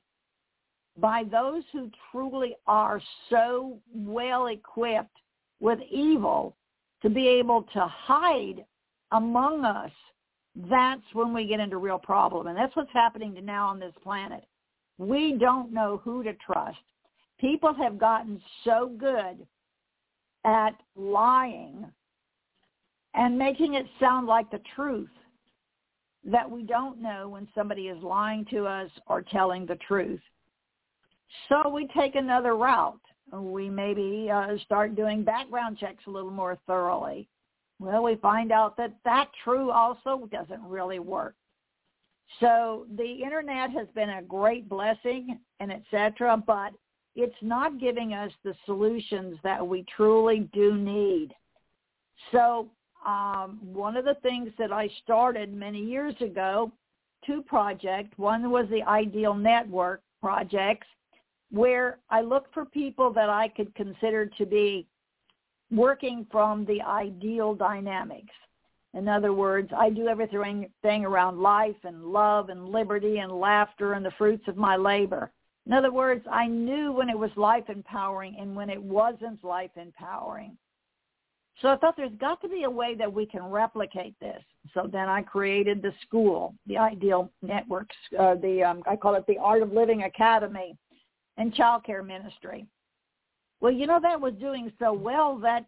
by 0.99 1.25
those 1.25 1.63
who 1.73 1.91
truly 2.11 2.57
are 2.67 3.01
so 3.31 3.79
well 3.95 4.47
equipped 4.47 5.17
with 5.61 5.79
evil 5.91 6.57
to 7.03 7.11
be 7.11 7.27
able 7.29 7.63
to 7.75 7.87
hide 7.87 8.65
among 9.13 9.65
us, 9.65 9.91
that's 10.71 11.03
when 11.13 11.35
we 11.35 11.47
get 11.47 11.61
into 11.61 11.79
real 11.79 11.99
problem. 11.99 12.47
And 12.47 12.57
that's 12.57 12.75
what's 12.77 12.93
happening 12.93 13.35
to 13.35 13.41
now 13.41 13.69
on 13.69 13.81
this 13.81 13.95
planet. 14.03 14.45
We 14.99 15.37
don't 15.39 15.73
know 15.73 16.01
who 16.05 16.23
to 16.23 16.33
trust. 16.35 16.79
People 17.41 17.75
have 17.75 17.99
gotten 17.99 18.41
so 18.63 18.93
good 18.97 19.45
at 20.45 20.75
lying 20.95 21.87
and 23.15 23.39
making 23.39 23.75
it 23.75 23.87
sound 23.99 24.27
like 24.27 24.51
the 24.51 24.61
truth 24.75 25.09
that 26.25 26.49
we 26.49 26.63
don't 26.63 27.03
know 27.03 27.29
when 27.29 27.49
somebody 27.55 27.89
is 27.89 28.03
lying 28.03 28.45
to 28.51 28.67
us 28.67 28.91
or 29.07 29.23
telling 29.23 29.67
the 29.67 29.79
truth. 29.87 30.21
So 31.49 31.69
we 31.69 31.88
take 31.88 32.14
another 32.14 32.57
route. 32.57 33.00
We 33.33 33.69
maybe 33.69 34.31
uh, 34.31 34.57
start 34.64 34.95
doing 34.95 35.25
background 35.25 35.78
checks 35.78 36.04
a 36.07 36.11
little 36.11 36.31
more 36.31 36.59
thoroughly. 36.66 37.28
Well, 37.78 38.02
we 38.04 38.16
find 38.16 38.52
out 38.52 38.76
that 38.76 38.95
that 39.04 39.31
true 39.43 39.71
also 39.71 40.28
doesn't 40.31 40.62
really 40.62 41.00
work. 41.00 41.35
So 42.40 42.87
the 42.97 43.23
internet 43.23 43.71
has 43.71 43.88
been 43.95 44.11
a 44.11 44.23
great 44.23 44.69
blessing 44.69 45.38
and 45.61 45.73
etc., 45.73 46.43
but 46.47 46.73
it's 47.16 47.35
not 47.43 47.78
giving 47.81 48.12
us 48.12 48.33
the 48.43 48.54
solutions 48.66 49.38
that 49.45 49.66
we 49.66 49.85
truly 49.97 50.49
do 50.52 50.76
need. 50.76 51.33
So 52.33 52.69
um, 53.07 53.59
one 53.62 53.97
of 53.97 54.04
the 54.04 54.16
things 54.23 54.50
that 54.59 54.73
I 54.73 54.88
started 55.02 55.52
many 55.52 55.81
years 55.81 56.14
ago, 56.21 56.73
two 57.26 57.43
projects. 57.43 58.16
One 58.16 58.50
was 58.50 58.66
the 58.71 58.83
Ideal 58.83 59.35
Network 59.35 60.02
projects, 60.21 60.87
where 61.51 61.99
I 62.11 62.21
looked 62.21 62.53
for 62.55 62.65
people 62.65 63.13
that 63.13 63.31
I 63.31 63.49
could 63.49 63.75
consider 63.75 64.27
to 64.27 64.47
be 64.47 64.87
working 65.71 66.27
from 66.31 66.65
the 66.67 66.83
ideal 66.83 67.55
dynamics. 67.55 68.33
In 68.95 69.09
other 69.09 69.33
words, 69.33 69.71
I 69.77 69.91
do 69.91 70.07
everything 70.07 70.71
around 70.85 71.41
life 71.41 71.77
and 71.83 72.05
love 72.05 72.49
and 72.49 72.69
liberty 72.69 73.19
and 73.19 73.33
laughter 73.33 73.95
and 73.95 74.05
the 74.05 74.13
fruits 74.13 74.47
of 74.47 74.57
my 74.57 74.77
labor. 74.77 75.33
In 75.67 75.73
other 75.73 75.93
words, 75.93 76.25
I 76.31 76.47
knew 76.47 76.93
when 76.93 77.09
it 77.09 77.19
was 77.19 77.31
life 77.37 77.65
empowering 77.69 78.37
and 78.39 78.55
when 78.55 78.71
it 78.71 78.83
wasn't 78.83 79.43
life 79.43 79.71
empowering. 79.77 80.57
So 81.61 81.69
I 81.69 81.77
thought 81.77 81.97
there's 81.97 82.15
got 82.21 82.41
to 82.43 82.49
be 82.49 82.65
a 82.65 82.71
way 82.71 82.95
that 82.97 83.13
we 83.13 83.27
can 83.27 83.45
replicate 83.45 84.15
this. 84.21 84.43
So 84.75 84.89
then 84.91 85.09
I 85.09 85.23
created 85.23 85.83
the 85.83 85.93
school, 86.07 86.55
the 86.67 86.77
Ideal 86.77 87.31
Networks, 87.43 87.97
uh, 88.19 88.35
the 88.35 88.63
um, 88.63 88.83
I 88.87 88.97
call 88.97 89.15
it 89.15 89.25
the 89.27 89.39
Art 89.39 89.63
of 89.63 89.73
Living 89.73 90.03
Academy, 90.03 90.77
and 91.37 91.55
Child 91.55 91.85
Care 91.85 92.03
Ministry. 92.03 92.67
Well, 93.61 93.73
you 93.73 93.87
know 93.87 94.00
that 94.03 94.21
was 94.21 94.35
doing 94.35 94.73
so 94.79 94.93
well 94.93 95.38
that 95.38 95.64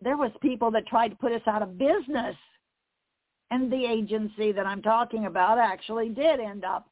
there 0.00 0.16
was 0.16 0.30
people 0.40 0.70
that 0.70 0.86
tried 0.86 1.08
to 1.08 1.16
put 1.16 1.32
us 1.32 1.42
out 1.46 1.62
of 1.62 1.78
business, 1.78 2.36
and 3.50 3.70
the 3.70 3.84
agency 3.84 4.52
that 4.52 4.66
I'm 4.66 4.82
talking 4.82 5.26
about 5.26 5.58
actually 5.58 6.08
did 6.10 6.40
end 6.40 6.64
up 6.64 6.88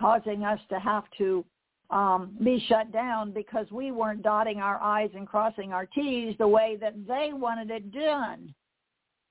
causing 0.00 0.44
us 0.44 0.60
to 0.70 0.78
have 0.78 1.04
to 1.18 1.44
um, 1.90 2.36
be 2.42 2.64
shut 2.68 2.92
down 2.92 3.32
because 3.32 3.66
we 3.70 3.92
weren't 3.92 4.22
dotting 4.22 4.58
our 4.58 4.82
I's 4.82 5.10
and 5.14 5.26
crossing 5.26 5.72
our 5.72 5.86
T's 5.86 6.34
the 6.38 6.48
way 6.48 6.76
that 6.80 6.94
they 7.06 7.30
wanted 7.32 7.70
it 7.70 7.92
done. 7.92 8.54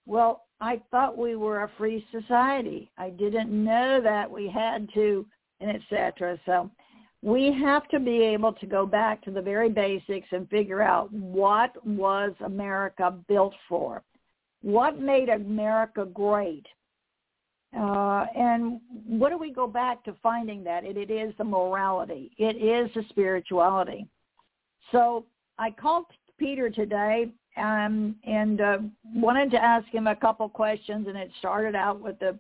Well, 0.06 0.46
I 0.62 0.82
thought 0.92 1.18
we 1.18 1.36
were 1.36 1.64
a 1.64 1.72
free 1.78 2.06
society. 2.12 2.90
I 2.98 3.10
didn't 3.10 3.52
know 3.52 4.00
that 4.02 4.30
we 4.30 4.48
had 4.48 4.88
to, 4.94 5.26
and 5.60 5.70
etc. 5.70 6.40
So 6.46 6.70
we 7.24 7.58
have 7.64 7.88
to 7.88 8.02
be 8.02 8.22
able 8.22 8.52
to 8.52 8.66
go 8.66 8.86
back 8.86 9.24
to 9.24 9.32
the 9.32 9.42
very 9.42 9.70
basics 9.70 10.28
and 10.32 10.50
figure 10.50 10.82
out 10.82 11.12
what 11.14 11.74
was 11.88 12.34
America 12.44 13.16
built 13.30 13.54
for? 13.70 14.04
What 14.62 15.00
made 15.00 15.30
America 15.30 16.06
great? 16.06 16.66
Uh, 17.76 18.26
and 18.36 18.82
what 19.08 19.30
do 19.30 19.38
we 19.38 19.54
go 19.54 19.68
back 19.68 20.04
to 20.04 20.16
finding 20.22 20.66
that? 20.66 20.84
It, 20.84 20.98
it 20.98 21.10
is 21.10 21.34
the 21.38 21.46
morality. 21.46 22.32
It 22.38 22.58
is 22.58 22.94
the 22.94 23.04
spirituality. 23.10 24.06
So 24.92 25.26
I 25.58 25.72
called 25.72 26.06
Peter 26.38 26.70
today 26.70 27.32
um, 27.56 28.18
and 28.26 28.60
uh, 28.60 28.78
wanted 29.16 29.50
to 29.52 29.64
ask 29.64 29.88
him 29.88 30.08
a 30.08 30.16
couple 30.16 30.50
questions, 30.50 31.08
and 31.08 31.18
it 31.18 31.32
started 31.40 31.74
out 31.74 32.02
with 32.02 32.20
the, 32.20 32.38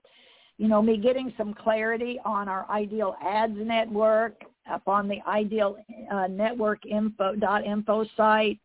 you 0.57 0.67
know, 0.67 0.81
me 0.81 0.97
getting 0.97 1.33
some 1.37 1.53
clarity 1.53 2.19
on 2.25 2.49
our 2.49 2.69
Ideal 2.69 3.15
Ads 3.23 3.55
network 3.55 4.43
up 4.69 4.87
on 4.87 5.07
the 5.07 5.19
Ideal 5.27 5.77
uh, 6.11 6.27
Network 6.27 6.85
info 6.85 7.35
dot 7.35 7.65
info 7.65 8.05
site, 8.15 8.59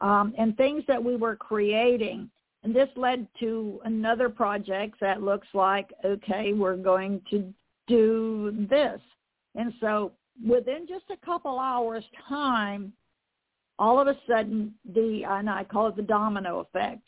um, 0.00 0.34
and 0.36 0.56
things 0.56 0.82
that 0.88 1.02
we 1.02 1.16
were 1.16 1.36
creating 1.36 2.30
and 2.64 2.74
this 2.74 2.88
led 2.96 3.28
to 3.40 3.78
another 3.84 4.30
project 4.30 4.98
that 5.00 5.22
looks 5.22 5.46
like, 5.52 5.92
okay, 6.02 6.54
we're 6.54 6.78
going 6.78 7.20
to 7.30 7.52
do 7.86 8.66
this. 8.70 9.00
And 9.54 9.72
so 9.80 10.12
within 10.44 10.86
just 10.88 11.04
a 11.10 11.26
couple 11.26 11.58
hours 11.58 12.02
time, 12.26 12.94
all 13.78 14.00
of 14.00 14.08
a 14.08 14.16
sudden 14.26 14.74
the, 14.94 15.24
and 15.28 15.50
I 15.50 15.64
call 15.64 15.88
it 15.88 15.96
the 15.96 16.02
domino 16.02 16.60
effect. 16.60 17.02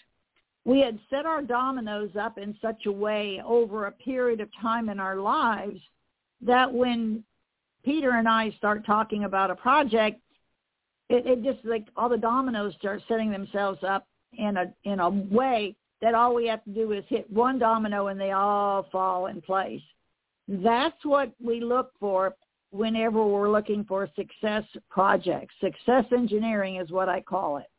We 0.66 0.80
had 0.80 0.98
set 1.08 1.24
our 1.24 1.40
dominoes 1.40 2.10
up 2.20 2.36
in 2.36 2.54
such 2.60 2.84
a 2.84 2.92
way 2.92 3.40
over 3.44 3.86
a 3.86 3.92
period 3.92 4.40
of 4.40 4.50
time 4.60 4.90
in 4.90 5.00
our 5.00 5.16
lives 5.16 5.80
that 6.42 6.70
when 6.70 7.24
Peter 7.86 8.10
and 8.10 8.28
I 8.28 8.50
start 8.58 8.84
talking 8.84 9.24
about 9.24 9.52
a 9.52 9.54
project, 9.54 10.20
it, 11.08 11.24
it 11.24 11.44
just 11.44 11.64
like 11.64 11.86
all 11.96 12.08
the 12.08 12.18
dominoes 12.18 12.74
start 12.80 13.00
setting 13.06 13.30
themselves 13.30 13.78
up 13.86 14.08
in 14.32 14.56
a 14.56 14.72
in 14.82 14.98
a 14.98 15.08
way 15.08 15.76
that 16.02 16.12
all 16.12 16.34
we 16.34 16.48
have 16.48 16.64
to 16.64 16.70
do 16.70 16.90
is 16.92 17.04
hit 17.08 17.30
one 17.32 17.60
domino 17.60 18.08
and 18.08 18.20
they 18.20 18.32
all 18.32 18.88
fall 18.90 19.26
in 19.26 19.40
place. 19.40 19.80
That's 20.48 20.96
what 21.04 21.32
we 21.42 21.60
look 21.60 21.92
for 22.00 22.34
whenever 22.70 23.24
we're 23.24 23.50
looking 23.50 23.84
for 23.84 24.08
success 24.16 24.64
projects. 24.90 25.54
Success 25.60 26.04
engineering 26.12 26.76
is 26.76 26.90
what 26.90 27.08
I 27.08 27.20
call 27.20 27.58
it. 27.58 27.70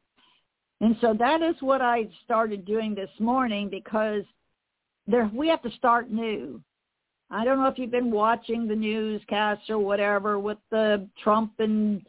And 0.80 0.96
so 1.02 1.14
that 1.20 1.42
is 1.42 1.56
what 1.60 1.82
I 1.82 2.08
started 2.24 2.66
doing 2.66 2.96
this 2.96 3.10
morning 3.20 3.68
because 3.70 4.24
there 5.06 5.30
we 5.34 5.50
have 5.50 5.62
to 5.64 5.72
start 5.72 6.10
new. 6.10 6.62
I 7.30 7.44
don't 7.44 7.60
know 7.60 7.68
if 7.68 7.78
you've 7.78 7.92
been 7.92 8.12
watching 8.12 8.68
the 8.68 8.76
newscasts 8.76 9.70
or 9.70 9.80
whatever 9.80 10.40
with 10.40 10.58
the 10.72 11.08
Trump 11.22 11.54
and 11.60 12.02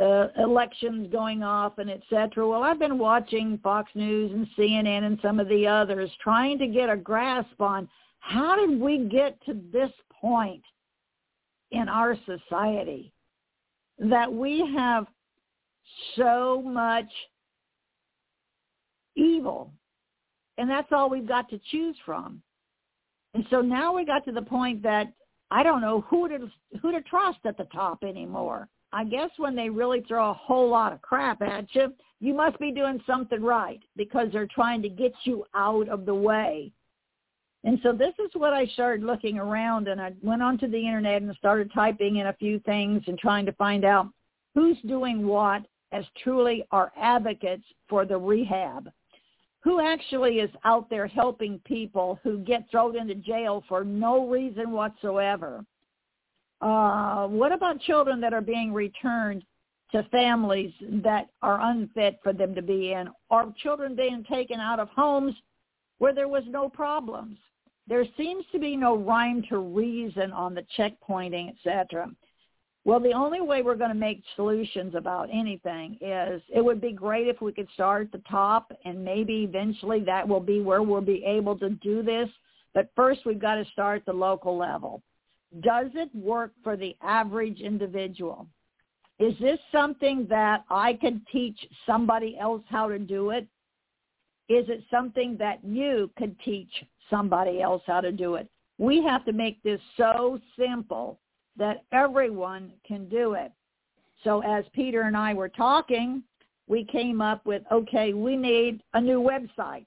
uh, 0.00 0.28
elections 0.38 1.10
going 1.10 1.42
off 1.42 1.78
and 1.78 1.90
et 1.90 2.02
cetera. 2.10 2.46
Well, 2.46 2.62
I've 2.62 2.78
been 2.78 2.98
watching 2.98 3.58
Fox 3.62 3.90
News 3.94 4.30
and 4.32 4.46
CNN 4.56 5.04
and 5.04 5.18
some 5.22 5.40
of 5.40 5.48
the 5.48 5.66
others 5.66 6.10
trying 6.22 6.58
to 6.58 6.66
get 6.66 6.90
a 6.90 6.96
grasp 6.96 7.60
on 7.60 7.88
how 8.18 8.56
did 8.56 8.78
we 8.78 9.08
get 9.08 9.42
to 9.46 9.60
this 9.72 9.90
point 10.12 10.62
in 11.70 11.88
our 11.88 12.16
society 12.26 13.12
that 13.98 14.32
we 14.32 14.70
have 14.76 15.06
so 16.16 16.62
much 16.62 17.10
evil 19.16 19.72
and 20.58 20.68
that's 20.70 20.92
all 20.92 21.08
we've 21.08 21.26
got 21.26 21.48
to 21.50 21.60
choose 21.70 21.96
from. 22.04 22.42
And 23.34 23.46
so 23.50 23.60
now 23.60 23.94
we 23.94 24.04
got 24.04 24.24
to 24.26 24.32
the 24.32 24.42
point 24.42 24.82
that 24.82 25.12
I 25.50 25.62
don't 25.62 25.80
know 25.80 26.02
who 26.08 26.28
to 26.28 26.50
who 26.80 26.92
to 26.92 27.00
trust 27.02 27.38
at 27.44 27.56
the 27.56 27.64
top 27.64 28.02
anymore. 28.04 28.68
I 28.92 29.04
guess 29.04 29.30
when 29.38 29.56
they 29.56 29.70
really 29.70 30.02
throw 30.06 30.30
a 30.30 30.34
whole 30.34 30.68
lot 30.68 30.92
of 30.92 31.00
crap 31.00 31.40
at 31.40 31.74
you, 31.74 31.94
you 32.20 32.34
must 32.34 32.58
be 32.58 32.72
doing 32.72 33.02
something 33.06 33.42
right 33.42 33.80
because 33.96 34.28
they're 34.32 34.46
trying 34.46 34.82
to 34.82 34.88
get 34.88 35.14
you 35.24 35.44
out 35.54 35.88
of 35.88 36.04
the 36.04 36.14
way. 36.14 36.72
And 37.64 37.78
so 37.82 37.92
this 37.92 38.14
is 38.18 38.30
what 38.34 38.52
I 38.52 38.66
started 38.66 39.04
looking 39.04 39.38
around 39.38 39.88
and 39.88 40.00
I 40.00 40.12
went 40.22 40.42
onto 40.42 40.68
the 40.68 40.78
internet 40.78 41.22
and 41.22 41.34
started 41.36 41.70
typing 41.72 42.16
in 42.16 42.26
a 42.26 42.32
few 42.34 42.58
things 42.60 43.02
and 43.06 43.18
trying 43.18 43.46
to 43.46 43.52
find 43.52 43.84
out 43.84 44.08
who's 44.54 44.76
doing 44.86 45.26
what 45.26 45.62
as 45.92 46.04
truly 46.22 46.64
are 46.70 46.92
advocates 46.96 47.64
for 47.88 48.04
the 48.04 48.18
rehab. 48.18 48.90
Who 49.62 49.80
actually 49.80 50.40
is 50.40 50.50
out 50.64 50.90
there 50.90 51.06
helping 51.06 51.60
people 51.60 52.18
who 52.22 52.38
get 52.38 52.68
thrown 52.70 52.96
into 52.96 53.14
jail 53.14 53.62
for 53.68 53.84
no 53.84 54.28
reason 54.28 54.72
whatsoever? 54.72 55.64
Uh, 56.60 57.26
what 57.28 57.52
about 57.52 57.80
children 57.80 58.20
that 58.20 58.34
are 58.34 58.40
being 58.40 58.72
returned 58.72 59.44
to 59.92 60.02
families 60.10 60.72
that 61.02 61.28
are 61.42 61.60
unfit 61.70 62.18
for 62.22 62.32
them 62.32 62.54
to 62.54 62.62
be 62.62 62.92
in, 62.92 63.08
or 63.30 63.52
children 63.62 63.94
being 63.94 64.24
taken 64.24 64.58
out 64.58 64.80
of 64.80 64.88
homes 64.88 65.34
where 65.98 66.14
there 66.14 66.28
was 66.28 66.44
no 66.48 66.68
problems? 66.68 67.38
There 67.86 68.04
seems 68.16 68.44
to 68.52 68.58
be 68.58 68.76
no 68.76 68.96
rhyme 68.96 69.44
to 69.48 69.58
reason 69.58 70.32
on 70.32 70.54
the 70.54 70.66
checkpointing, 70.76 71.50
etc. 71.50 72.10
Well, 72.84 72.98
the 72.98 73.12
only 73.12 73.40
way 73.40 73.62
we're 73.62 73.76
going 73.76 73.90
to 73.90 73.94
make 73.94 74.22
solutions 74.34 74.94
about 74.96 75.28
anything 75.32 75.98
is 76.00 76.42
it 76.52 76.64
would 76.64 76.80
be 76.80 76.92
great 76.92 77.28
if 77.28 77.40
we 77.40 77.52
could 77.52 77.68
start 77.74 78.06
at 78.06 78.12
the 78.12 78.28
top 78.28 78.72
and 78.84 79.04
maybe 79.04 79.44
eventually 79.44 80.00
that 80.00 80.26
will 80.26 80.40
be 80.40 80.60
where 80.60 80.82
we'll 80.82 81.00
be 81.00 81.24
able 81.24 81.56
to 81.58 81.70
do 81.70 82.02
this. 82.02 82.28
But 82.74 82.90
first 82.96 83.20
we've 83.24 83.40
got 83.40 83.54
to 83.54 83.64
start 83.66 84.00
at 84.00 84.06
the 84.06 84.12
local 84.12 84.56
level. 84.56 85.00
Does 85.60 85.90
it 85.94 86.12
work 86.14 86.52
for 86.64 86.76
the 86.76 86.96
average 87.02 87.60
individual? 87.60 88.48
Is 89.20 89.34
this 89.40 89.60
something 89.70 90.26
that 90.28 90.64
I 90.68 90.94
could 90.94 91.24
teach 91.28 91.58
somebody 91.86 92.36
else 92.36 92.62
how 92.68 92.88
to 92.88 92.98
do 92.98 93.30
it? 93.30 93.46
Is 94.48 94.68
it 94.68 94.82
something 94.90 95.36
that 95.38 95.62
you 95.62 96.10
could 96.18 96.36
teach 96.40 96.72
somebody 97.08 97.62
else 97.62 97.82
how 97.86 98.00
to 98.00 98.10
do 98.10 98.34
it? 98.34 98.48
We 98.78 99.04
have 99.04 99.24
to 99.26 99.32
make 99.32 99.62
this 99.62 99.80
so 99.96 100.40
simple 100.58 101.20
that 101.56 101.84
everyone 101.92 102.72
can 102.86 103.08
do 103.08 103.34
it. 103.34 103.52
So 104.24 104.40
as 104.40 104.64
Peter 104.72 105.02
and 105.02 105.16
I 105.16 105.34
were 105.34 105.48
talking, 105.48 106.22
we 106.68 106.84
came 106.84 107.20
up 107.20 107.44
with, 107.44 107.62
okay, 107.70 108.12
we 108.14 108.36
need 108.36 108.82
a 108.94 109.00
new 109.00 109.20
website. 109.20 109.84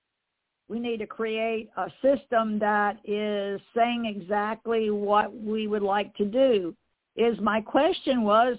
We 0.67 0.79
need 0.79 0.97
to 0.97 1.07
create 1.07 1.69
a 1.77 1.91
system 2.01 2.59
that 2.59 2.97
is 3.05 3.61
saying 3.75 4.05
exactly 4.05 4.89
what 4.89 5.35
we 5.35 5.67
would 5.67 5.83
like 5.83 6.13
to 6.15 6.25
do. 6.25 6.75
Is 7.15 7.39
my 7.39 7.61
question 7.61 8.23
was, 8.23 8.57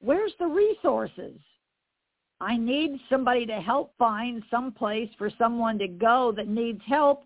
where's 0.00 0.32
the 0.38 0.46
resources? 0.46 1.38
I 2.40 2.56
need 2.56 3.00
somebody 3.08 3.46
to 3.46 3.60
help 3.60 3.94
find 3.98 4.42
some 4.50 4.72
place 4.72 5.10
for 5.16 5.30
someone 5.38 5.78
to 5.78 5.88
go 5.88 6.32
that 6.36 6.48
needs 6.48 6.80
help. 6.86 7.24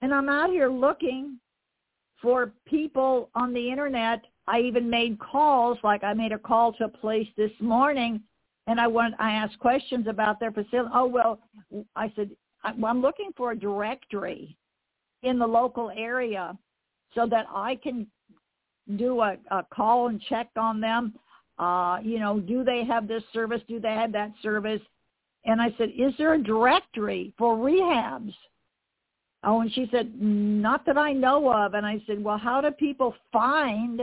And 0.00 0.12
I'm 0.12 0.28
out 0.28 0.50
here 0.50 0.68
looking 0.68 1.38
for 2.24 2.54
people 2.64 3.28
on 3.34 3.52
the 3.52 3.70
internet. 3.70 4.24
I 4.48 4.60
even 4.60 4.88
made 4.88 5.18
calls, 5.18 5.78
like 5.84 6.02
I 6.02 6.14
made 6.14 6.32
a 6.32 6.38
call 6.38 6.72
to 6.74 6.84
a 6.84 6.88
place 6.88 7.28
this 7.36 7.52
morning, 7.60 8.20
and 8.66 8.80
I 8.80 8.86
went. 8.86 9.14
I 9.18 9.32
asked 9.32 9.58
questions 9.58 10.06
about 10.08 10.40
their 10.40 10.50
facility. 10.50 10.90
Oh 10.92 11.04
well, 11.06 11.38
I 11.94 12.10
said 12.16 12.30
I'm 12.64 13.02
looking 13.02 13.30
for 13.36 13.52
a 13.52 13.58
directory 13.58 14.56
in 15.22 15.38
the 15.38 15.46
local 15.46 15.90
area 15.94 16.56
so 17.14 17.26
that 17.26 17.46
I 17.54 17.76
can 17.76 18.06
do 18.96 19.20
a, 19.20 19.36
a 19.50 19.64
call 19.70 20.08
and 20.08 20.20
check 20.22 20.48
on 20.56 20.80
them. 20.80 21.14
Uh, 21.58 21.98
you 22.02 22.18
know, 22.18 22.40
do 22.40 22.64
they 22.64 22.84
have 22.84 23.06
this 23.06 23.22
service? 23.34 23.60
Do 23.68 23.80
they 23.80 23.92
have 23.92 24.12
that 24.12 24.32
service? 24.42 24.80
And 25.44 25.60
I 25.60 25.74
said, 25.76 25.90
is 25.96 26.14
there 26.16 26.34
a 26.34 26.42
directory 26.42 27.34
for 27.36 27.54
rehabs? 27.56 28.34
Oh, 29.44 29.60
and 29.60 29.72
she 29.72 29.88
said, 29.90 30.12
not 30.20 30.86
that 30.86 30.96
I 30.96 31.12
know 31.12 31.52
of. 31.52 31.74
And 31.74 31.84
I 31.84 32.00
said, 32.06 32.22
well, 32.22 32.38
how 32.38 32.60
do 32.60 32.70
people 32.70 33.14
find 33.32 34.02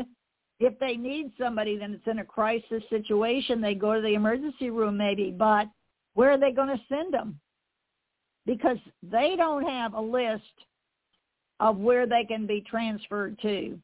if 0.61 0.77
they 0.77 0.95
need 0.95 1.31
somebody 1.39 1.77
then 1.77 1.93
it's 1.93 2.07
in 2.07 2.19
a 2.19 2.25
crisis 2.25 2.83
situation, 2.89 3.61
they 3.61 3.73
go 3.73 3.95
to 3.95 4.01
the 4.01 4.13
emergency 4.13 4.69
room 4.69 4.95
maybe, 4.95 5.31
but 5.31 5.67
where 6.13 6.31
are 6.31 6.37
they 6.37 6.51
going 6.51 6.67
to 6.67 6.83
send 6.87 7.13
them? 7.13 7.39
Because 8.45 8.77
they 9.01 9.35
don't 9.35 9.67
have 9.67 9.93
a 9.93 10.01
list 10.01 10.43
of 11.59 11.77
where 11.77 12.05
they 12.05 12.23
can 12.25 12.45
be 12.45 12.61
transferred 12.61 13.39
to. 13.41 13.79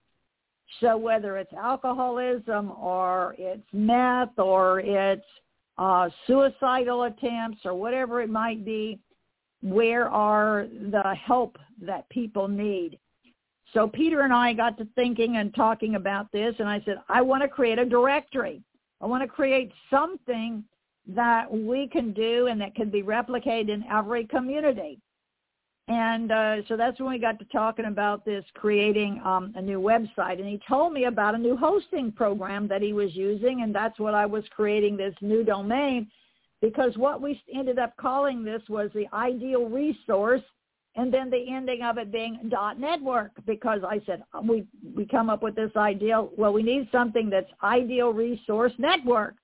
So 0.79 0.97
whether 0.97 1.37
it's 1.37 1.53
alcoholism 1.53 2.71
or 2.71 3.35
it's 3.39 3.67
meth 3.73 4.37
or 4.37 4.81
it's 4.81 5.25
uh, 5.77 6.09
suicidal 6.27 7.03
attempts 7.03 7.61
or 7.65 7.73
whatever 7.73 8.21
it 8.21 8.29
might 8.29 8.65
be, 8.65 8.99
where 9.69 10.09
are 10.09 10.67
the 10.91 11.15
help 11.15 11.57
that 11.81 12.07
people 12.09 12.47
need. 12.47 12.97
So 13.73 13.87
Peter 13.87 14.21
and 14.21 14.33
I 14.33 14.53
got 14.53 14.77
to 14.77 14.87
thinking 14.95 15.37
and 15.37 15.53
talking 15.53 15.95
about 15.95 16.31
this, 16.31 16.55
and 16.59 16.69
I 16.69 16.81
said, 16.85 16.97
I 17.09 17.21
want 17.21 17.43
to 17.43 17.49
create 17.49 17.79
a 17.79 17.85
directory. 17.85 18.61
I 19.01 19.05
want 19.05 19.23
to 19.23 19.27
create 19.27 19.71
something 19.89 20.63
that 21.07 21.51
we 21.51 21.87
can 21.87 22.13
do 22.13 22.47
and 22.47 22.59
that 22.59 22.75
can 22.75 22.89
be 22.89 23.03
replicated 23.03 23.69
in 23.69 23.83
every 23.91 24.25
community. 24.25 24.99
And 25.89 26.31
uh, 26.33 26.55
so 26.67 26.75
that's 26.75 26.99
when 26.99 27.09
we 27.11 27.17
got 27.17 27.39
to 27.39 27.45
talking 27.45 27.85
about 27.85 28.25
this, 28.25 28.43
creating 28.55 29.21
um, 29.23 29.53
a 29.55 29.61
new 29.61 29.79
website. 29.79 30.39
And 30.39 30.47
he 30.47 30.59
told 30.67 30.91
me 30.91 31.05
about 31.05 31.35
a 31.35 31.37
new 31.37 31.55
hosting 31.55 32.11
program 32.11 32.67
that 32.67 32.81
he 32.81 32.91
was 32.91 33.15
using, 33.15 33.61
and 33.61 33.73
that's 33.73 33.97
what 33.97 34.13
I 34.13 34.25
was 34.25 34.43
creating 34.49 34.97
this 34.97 35.15
new 35.21 35.45
domain 35.45 36.09
because 36.61 36.97
what 36.97 37.21
we 37.21 37.41
ended 37.53 37.79
up 37.79 37.95
calling 37.97 38.43
this 38.43 38.61
was 38.69 38.89
the 38.93 39.05
ideal 39.13 39.65
resource 39.69 40.41
and 40.95 41.13
then 41.13 41.29
the 41.29 41.45
ending 41.49 41.83
of 41.83 41.97
it 41.97 42.11
being 42.11 42.39
dot 42.49 42.79
network 42.79 43.31
because 43.45 43.81
I 43.87 44.01
said 44.05 44.23
we 44.43 44.65
we 44.95 45.05
come 45.05 45.29
up 45.29 45.43
with 45.43 45.55
this 45.55 45.71
ideal 45.75 46.31
well 46.37 46.53
we 46.53 46.63
need 46.63 46.89
something 46.91 47.29
that's 47.29 47.51
ideal 47.63 48.11
resource 48.11 48.73
network. 48.77 49.35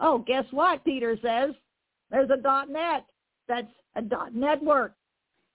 Oh, 0.00 0.18
guess 0.18 0.44
what? 0.50 0.84
Peter 0.84 1.18
says 1.22 1.54
there's 2.10 2.30
a 2.30 2.36
dot 2.36 2.70
net 2.70 3.04
that's 3.48 3.72
a 3.94 4.02
dot 4.02 4.34
network. 4.34 4.94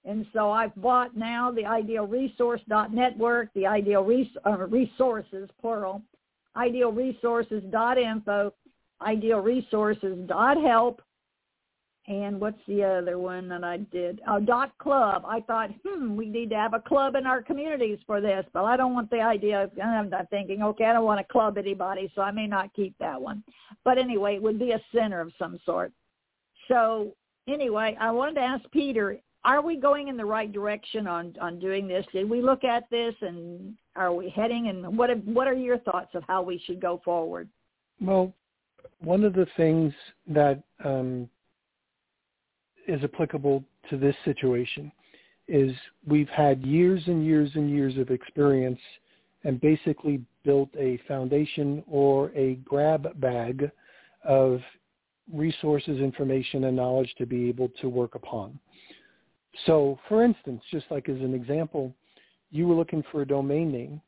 And 0.03 0.25
so 0.33 0.49
I've 0.49 0.75
bought 0.75 1.15
now 1.15 1.51
the 1.51 1.65
ideal 1.65 2.07
resource 2.07 2.61
dot 2.67 2.91
network, 2.93 3.49
the 3.53 3.67
ideal 3.67 4.03
res- 4.03 4.37
uh, 4.45 4.57
resources 4.67 5.47
plural, 5.59 6.01
ideal 6.55 6.91
resources 6.91 7.63
dot 7.71 7.99
info, 7.99 8.51
ideal 9.01 9.39
resources 9.39 10.17
dot 10.27 10.57
help, 10.57 11.01
and 12.07 12.39
what's 12.41 12.59
the 12.67 12.83
other 12.83 13.19
one 13.19 13.47
that 13.49 13.63
I 13.63 13.77
did? 13.77 14.21
Oh, 14.27 14.39
dot 14.39 14.77
club. 14.79 15.23
I 15.27 15.39
thought, 15.41 15.69
hmm, 15.85 16.15
we 16.15 16.25
need 16.25 16.49
to 16.49 16.55
have 16.55 16.73
a 16.73 16.79
club 16.79 17.15
in 17.15 17.27
our 17.27 17.41
communities 17.41 17.99
for 18.07 18.19
this, 18.21 18.45
but 18.53 18.63
I 18.63 18.75
don't 18.75 18.93
want 18.93 19.09
the 19.09 19.21
idea. 19.21 19.63
Of, 19.63 19.71
I'm 19.81 20.09
not 20.09 20.29
thinking, 20.29 20.63
okay, 20.63 20.85
I 20.85 20.93
don't 20.93 21.05
want 21.05 21.25
to 21.25 21.31
club 21.31 21.57
anybody, 21.57 22.11
so 22.15 22.21
I 22.21 22.31
may 22.31 22.47
not 22.47 22.73
keep 22.73 22.97
that 22.99 23.21
one. 23.21 23.43
But 23.85 23.97
anyway, 23.97 24.35
it 24.35 24.41
would 24.41 24.59
be 24.59 24.71
a 24.71 24.81
center 24.93 25.21
of 25.21 25.31
some 25.37 25.59
sort. 25.65 25.91
So 26.67 27.15
anyway, 27.47 27.97
I 27.99 28.11
wanted 28.11 28.35
to 28.35 28.41
ask 28.41 28.69
Peter, 28.71 29.17
are 29.43 29.61
we 29.61 29.75
going 29.75 30.07
in 30.07 30.17
the 30.17 30.25
right 30.25 30.51
direction 30.51 31.07
on 31.07 31.35
on 31.41 31.59
doing 31.59 31.87
this? 31.87 32.05
Did 32.13 32.29
we 32.29 32.41
look 32.41 32.63
at 32.63 32.89
this, 32.89 33.15
and 33.21 33.75
are 33.95 34.13
we 34.13 34.29
heading? 34.29 34.67
And 34.67 34.97
what 34.97 35.15
what 35.25 35.47
are 35.47 35.53
your 35.53 35.79
thoughts 35.79 36.13
of 36.13 36.23
how 36.27 36.41
we 36.41 36.61
should 36.65 36.79
go 36.79 37.01
forward? 37.03 37.49
Well, 37.99 38.33
one 38.99 39.23
of 39.23 39.33
the 39.33 39.47
things 39.57 39.93
that 40.27 40.61
um, 40.83 41.29
is 42.87 43.03
applicable 43.03 43.63
to 43.89 43.97
this 43.97 44.15
situation 44.25 44.91
is 45.47 45.73
we've 46.07 46.29
had 46.29 46.63
years 46.63 47.01
and 47.07 47.25
years 47.25 47.51
and 47.55 47.69
years 47.69 47.97
of 47.97 48.09
experience 48.09 48.79
and 49.43 49.59
basically 49.59 50.23
built 50.43 50.69
a 50.77 50.99
foundation 51.07 51.83
or 51.87 52.31
a 52.35 52.55
grab 52.63 53.19
bag 53.19 53.69
of 54.23 54.61
resources, 55.33 55.99
information, 55.99 56.65
and 56.65 56.75
knowledge 56.75 57.13
to 57.17 57.25
be 57.25 57.49
able 57.49 57.69
to 57.81 57.89
work 57.89 58.15
upon. 58.15 58.57
So 59.65 59.99
for 60.07 60.23
instance, 60.23 60.61
just 60.71 60.85
like 60.89 61.09
as 61.09 61.17
an 61.17 61.33
example, 61.33 61.93
you 62.51 62.67
were 62.67 62.75
looking 62.75 63.03
for 63.11 63.21
a 63.21 63.27
domain 63.27 63.71
name 63.71 64.01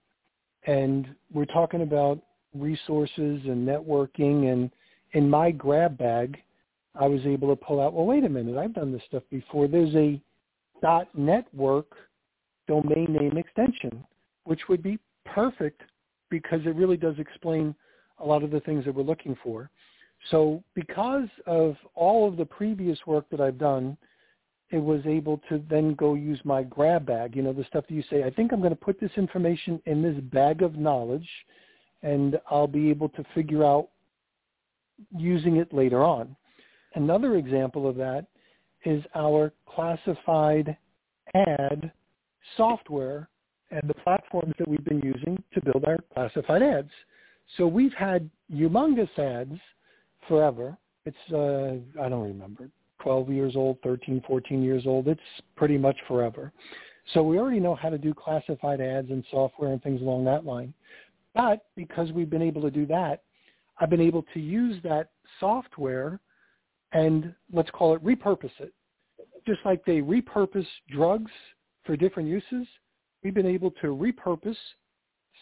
and 0.66 1.08
we're 1.34 1.46
talking 1.46 1.82
about 1.82 2.20
resources 2.54 3.42
and 3.46 3.68
networking 3.68 4.52
and 4.52 4.72
in 5.14 5.30
my 5.30 5.52
grab 5.52 5.98
bag, 5.98 6.38
I 7.00 7.08
was 7.08 7.26
able 7.26 7.56
to 7.56 7.56
pull 7.56 7.80
out, 7.80 7.94
well, 7.94 8.06
wait 8.06 8.24
a 8.24 8.30
minute, 8.30 8.58
I've 8.58 8.74
done 8.74 8.92
this 8.92 9.02
stuff 9.08 9.24
before. 9.30 9.68
There's 9.68 9.96
a 9.96 10.22
dot 10.82 11.08
.network 11.16 11.88
domain 12.68 13.08
name 13.10 13.38
extension, 13.38 14.04
which 14.46 14.62
would 14.70 14.84
be 14.84 15.00
perfect 15.26 15.82
because 16.30 16.62
it 16.66 16.76
really 16.76 16.98
does 16.98 17.16
explain 17.20 17.76
a 18.20 18.26
lot 18.26 18.44
of 18.44 18.52
the 18.52 18.60
things 18.62 18.86
that 18.86 18.94
we're 18.94 19.04
looking 19.04 19.38
for. 19.44 19.70
So 20.32 20.64
because 20.74 21.28
of 21.46 21.76
all 21.96 22.28
of 22.28 22.38
the 22.38 22.46
previous 22.46 22.98
work 23.06 23.26
that 23.30 23.42
I've 23.42 23.58
done 23.58 23.98
it 24.74 24.84
was 24.84 25.06
able 25.06 25.40
to 25.50 25.64
then 25.70 25.94
go 25.94 26.16
use 26.16 26.40
my 26.44 26.64
grab 26.64 27.06
bag, 27.06 27.36
you 27.36 27.44
know, 27.44 27.54
the 27.54 27.64
stuff 27.66 27.86
that 27.88 27.94
you 27.94 28.04
say, 28.10 28.24
I 28.24 28.32
think 28.32 28.52
I'm 28.52 28.60
going 28.60 28.72
to 28.72 28.76
put 28.76 29.00
this 29.00 29.12
information 29.18 29.80
in 29.86 30.02
this 30.02 30.20
bag 30.34 30.64
of 30.64 30.76
knowledge 30.76 31.28
and 32.04 32.40
I'll 32.50 32.68
be 32.68 32.90
able 32.90 33.10
to 33.10 33.24
figure 33.34 33.64
out 33.64 33.90
using 35.18 35.56
it 35.56 35.74
later 35.74 36.04
on. 36.04 36.36
Another 36.96 37.38
example 37.38 37.90
of 37.90 37.96
that 37.96 38.28
is 38.86 39.04
our 39.16 39.52
classified 39.66 40.78
ad 41.34 41.92
software 42.58 43.30
and 43.72 43.82
the 43.90 43.94
platforms 43.96 44.54
that 44.60 44.68
we've 44.68 44.86
been 44.86 45.02
using 45.02 45.42
to 45.54 45.62
build 45.62 45.86
our 45.86 45.98
classified 46.14 46.62
ads. 46.62 46.92
So 47.58 47.66
we've 47.66 47.94
had 47.94 48.30
Youmongus 48.54 49.18
ads 49.18 49.60
forever. 50.28 50.78
It's, 51.06 51.18
uh, 51.32 52.02
I 52.02 52.10
don't 52.10 52.28
remember, 52.28 52.70
12 53.00 53.30
years 53.30 53.56
old, 53.56 53.78
13, 53.84 54.22
14 54.28 54.62
years 54.62 54.84
old. 54.86 55.08
It's 55.08 55.22
pretty 55.56 55.78
much 55.78 55.98
forever. 56.08 56.52
So 57.14 57.24
we 57.24 57.38
already 57.38 57.60
know 57.60 57.76
how 57.76 57.90
to 57.90 57.98
do 57.98 58.14
classified 58.14 58.80
ads 58.80 59.10
and 59.10 59.24
software 59.30 59.72
and 59.72 59.82
things 59.82 60.02
along 60.02 60.24
that 60.26 60.46
line. 60.46 60.74
But 61.36 61.66
because 61.76 62.12
we've 62.12 62.30
been 62.30 62.42
able 62.42 62.62
to 62.62 62.72
do 62.72 62.86
that, 62.88 63.24
I've 63.80 63.90
been 63.90 64.02
able 64.02 64.26
to 64.34 64.40
use 64.40 64.82
that 64.84 65.10
software 65.40 66.20
and 66.92 67.34
let's 67.52 67.72
call 67.72 67.96
it 67.96 68.04
repurpose 68.04 68.52
it. 68.60 68.74
Just 69.48 69.60
like 69.66 69.84
they 69.86 70.00
repurpose 70.00 70.68
drugs 70.90 71.32
for 71.84 71.98
different 71.98 72.30
uses, 72.30 72.68
we've 73.24 73.34
been 73.34 73.48
able 73.48 73.72
to 73.82 73.88
repurpose 73.88 74.56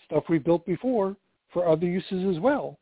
stuff 0.06 0.24
we've 0.30 0.44
built 0.44 0.66
before 0.66 1.16
for 1.52 1.68
other 1.68 1.86
uses 1.86 2.36
as 2.36 2.42
well. 2.42 2.80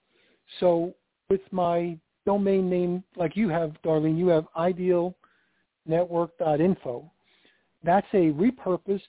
So 0.60 0.94
with 1.30 1.42
my 1.52 1.98
domain 2.26 2.70
name, 2.70 3.04
like 3.16 3.36
you 3.36 3.50
have, 3.50 3.74
Darlene, 3.84 4.18
you 4.18 4.28
have 4.28 4.46
idealnetwork.info. 4.56 7.12
That's 7.84 8.08
a 8.14 8.32
repurposed 8.34 9.02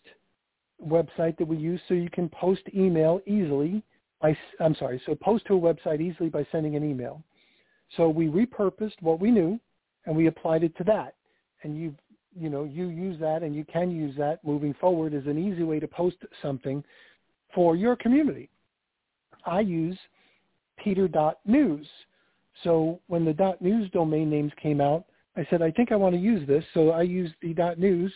website 0.85 1.39
that 1.39 1.47
we 1.47 1.57
use 1.57 1.81
so 1.89 1.95
you 1.95 2.11
can 2.11 2.29
post 2.29 2.63
email 2.75 3.21
easily. 3.27 3.83
By, 4.21 4.37
I'm 4.61 4.75
sorry, 4.75 5.01
so 5.07 5.15
post 5.15 5.47
to 5.47 5.55
a 5.55 5.61
website 5.61 6.01
easily 6.01 6.29
by 6.29 6.47
sending 6.53 6.77
an 6.77 6.89
email. 6.89 7.23
So 7.97 8.09
we 8.09 8.27
repurposed 8.27 9.01
what 9.01 9.21
we 9.21 9.31
knew 9.31 9.59
and 10.07 10.17
we 10.17 10.27
applied 10.27 10.63
it 10.63 10.77
to 10.79 10.85
that. 10.85 11.15
And 11.63 11.77
you 11.77 11.95
you 12.39 12.49
know, 12.49 12.65
you 12.65 12.89
use 12.89 13.19
that 13.21 13.43
and 13.43 13.55
you 13.55 13.65
can 13.65 13.91
use 13.91 14.17
that 14.17 14.39
moving 14.45 14.75
forward 14.75 15.15
as 15.15 15.27
an 15.27 15.39
easy 15.39 15.65
way 15.65 15.81
to 15.81 15.89
post 15.89 16.17
something 16.41 16.85
for 17.55 17.75
your 17.75 17.97
community. 17.97 18.49
I 19.45 19.61
use 19.61 19.99
peter.news. 20.83 21.87
So 22.63 23.01
when 23.09 23.25
the 23.25 23.57
.news 23.61 23.91
domain 23.91 24.31
names 24.31 24.53
came 24.63 24.81
out, 24.81 25.05
I 25.37 25.47
said, 25.51 25.63
I 25.63 25.71
think 25.71 25.93
I 25.93 25.97
want 25.97 26.15
to 26.15 26.21
use 26.21 26.47
this. 26.47 26.65
So 26.75 26.91
I 26.91 27.03
used 27.03 27.35
the 27.43 27.55
.news 27.77 28.13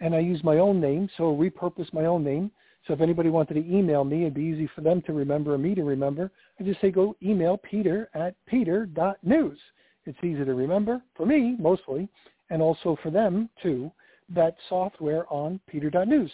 and 0.00 0.14
I 0.14 0.20
used 0.20 0.44
my 0.44 0.58
own 0.58 0.80
name, 0.80 1.08
so 1.16 1.24
repurpose 1.36 1.92
my 1.92 2.04
own 2.04 2.22
name. 2.22 2.50
So 2.88 2.94
if 2.94 3.02
anybody 3.02 3.28
wanted 3.28 3.54
to 3.54 3.60
email 3.60 4.02
me, 4.02 4.22
it'd 4.22 4.34
be 4.34 4.42
easy 4.42 4.68
for 4.74 4.80
them 4.80 5.02
to 5.02 5.12
remember 5.12 5.54
and 5.54 5.62
me 5.62 5.74
to 5.74 5.84
remember. 5.84 6.30
I 6.58 6.64
just 6.64 6.80
say 6.80 6.90
go 6.90 7.14
email 7.22 7.58
peter 7.58 8.08
at 8.14 8.34
peter.news. 8.46 9.58
It's 10.06 10.18
easy 10.24 10.42
to 10.42 10.54
remember 10.54 11.02
for 11.14 11.26
me 11.26 11.54
mostly, 11.58 12.08
and 12.48 12.62
also 12.62 12.96
for 13.02 13.10
them 13.10 13.50
too, 13.62 13.92
that 14.30 14.56
software 14.70 15.30
on 15.30 15.60
peter.news. 15.68 16.30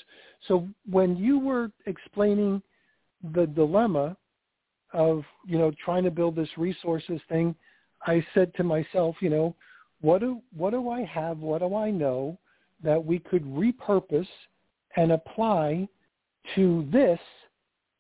So 0.47 0.69
when 0.89 1.17
you 1.17 1.41
were 1.41 1.73
explaining 1.87 2.63
the 3.35 3.49
dilemma 3.49 4.17
of, 4.93 5.25
you 5.45 5.59
know, 5.59 5.73
trying 5.85 6.05
to 6.05 6.11
build 6.13 6.37
this 6.37 6.49
resources 6.57 7.21
thing, 7.29 7.57
I 8.07 8.25
said 8.33 8.55
to 8.55 8.63
myself, 8.63 9.17
you 9.21 9.31
know, 9.31 9.57
what 10.03 10.21
do 10.21 10.41
what 10.57 10.71
do 10.71 10.89
I 10.89 11.03
have, 11.03 11.39
what 11.39 11.63
do 11.63 11.75
I 11.75 11.91
know 11.91 12.39
that 12.85 13.05
we 13.05 13.19
could 13.19 13.43
repurpose 13.45 14.29
and 14.97 15.11
apply 15.11 15.89
to 16.55 16.89
this? 16.93 17.19